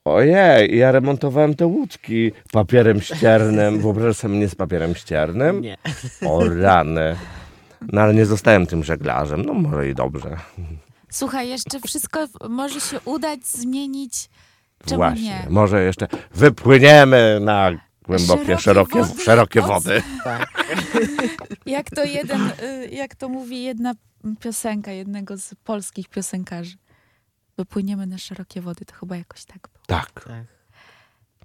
[0.05, 3.79] Ojej, ja remontowałem te łódki papierem ściernym.
[3.81, 5.61] Wyobrażasz sobie mnie z papierem ściernym?
[5.61, 5.77] Nie.
[6.25, 7.15] O rany.
[7.91, 9.45] No ale nie zostałem tym żeglarzem.
[9.45, 10.37] No może i dobrze.
[11.15, 14.29] Słuchaj, jeszcze wszystko może się udać, zmienić.
[14.85, 15.23] Czemu Właśnie.
[15.23, 15.45] nie?
[15.49, 17.71] Może jeszcze wypłyniemy na
[18.03, 20.03] głębokie, Szerokie szerokie, wody, szerokie od- wody.
[20.23, 20.65] Tak.
[21.65, 23.93] Jak to jeden, y, jak to mówi jedna
[24.39, 26.77] piosenka jednego z polskich piosenkarzy.
[27.57, 29.85] Wypłyniemy na szerokie wody, to chyba jakoś tak było.
[29.87, 30.11] Tak.
[30.25, 30.45] tak.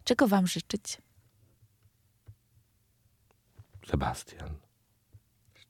[0.04, 0.98] Czego wam życzyć?
[3.90, 4.50] Sebastian.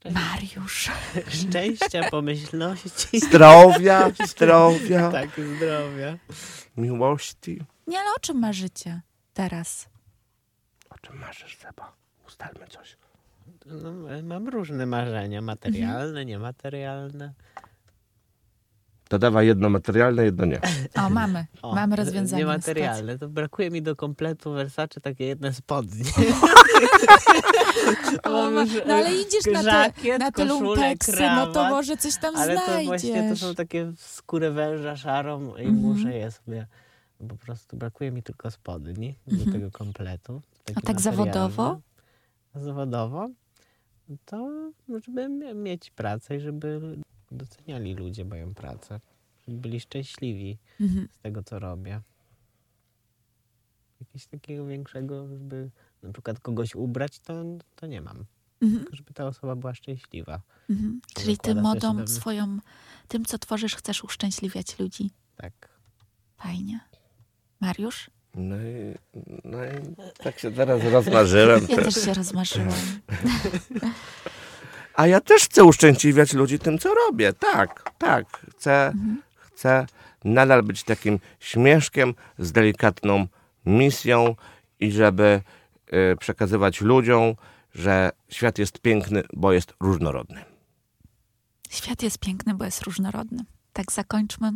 [0.09, 0.91] Mariusz.
[1.49, 3.19] Szczęścia, pomyślności.
[3.19, 6.17] Zdrowia, zdrowia, Tak, zdrowia.
[6.77, 7.61] miłości.
[7.87, 9.01] Nie, ale o czym marzycie
[9.33, 9.89] teraz?
[10.89, 11.93] O czym marzysz, Seba?
[12.27, 12.97] Ustalmy coś.
[13.65, 13.91] No,
[14.23, 17.33] mam różne marzenia, materialne, niematerialne.
[19.11, 20.59] To dawaj jedno materialne, jedno nie.
[20.95, 21.45] O, mamy.
[21.61, 22.43] O, mamy rozwiązanie.
[22.43, 23.17] Niematerialne.
[23.19, 26.03] To brakuje mi do kompletu Versace takie jedne spodnie.
[28.23, 28.49] O,
[28.87, 32.65] no ale idziesz na te, na te lumpeksy, no to może coś tam Ale to
[32.65, 32.87] znajdziesz.
[32.87, 35.75] właśnie to są takie w skórę węża szarą i Mhm.
[35.75, 36.67] muszę je sobie...
[37.29, 39.45] Po prostu brakuje mi tylko spodni Mhm.
[39.45, 40.41] do tego kompletu.
[40.75, 41.79] A tak zawodowo?
[42.55, 43.29] zawodowo?
[44.25, 44.49] To
[45.05, 46.97] żeby mie- mieć pracę i żeby
[47.31, 48.99] doceniali ludzie moją pracę.
[49.47, 51.07] Żeby byli szczęśliwi Mhm.
[51.11, 52.01] z tego, co robię.
[53.99, 55.69] Jakiegoś takiego większego, żeby
[56.03, 57.43] na przykład kogoś ubrać, to,
[57.75, 58.25] to nie mam.
[58.61, 58.79] Mhm.
[58.81, 60.41] Tylko żeby ta osoba była szczęśliwa.
[60.69, 61.01] Mhm.
[61.15, 62.59] Czyli ty modą swoją,
[63.07, 65.11] tym co tworzysz, chcesz uszczęśliwiać ludzi.
[65.35, 65.69] Tak.
[66.37, 66.79] Fajnie.
[67.59, 68.09] Mariusz?
[68.35, 68.95] No i,
[69.43, 71.67] no i tak się teraz rozmarzyłem.
[71.69, 72.69] Ja też się rozmarzyłam.
[74.93, 77.33] A ja też chcę uszczęśliwiać ludzi tym, co robię.
[77.33, 78.25] Tak, tak.
[78.55, 79.21] Chcę, Mhm.
[79.37, 79.85] chcę
[80.23, 83.27] nadal być takim śmieszkiem z delikatną
[83.65, 84.35] misją
[84.79, 85.41] i żeby
[86.13, 87.35] y, przekazywać ludziom,
[87.75, 90.45] że świat jest piękny, bo jest różnorodny.
[91.69, 93.43] Świat jest piękny, bo jest różnorodny.
[93.73, 94.51] Tak zakończmy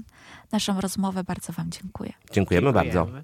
[0.52, 1.24] naszą rozmowę.
[1.24, 2.14] Bardzo Wam dziękuję.
[2.32, 2.92] Dziękujemy bardzo.
[2.92, 3.24] Dziękujemy.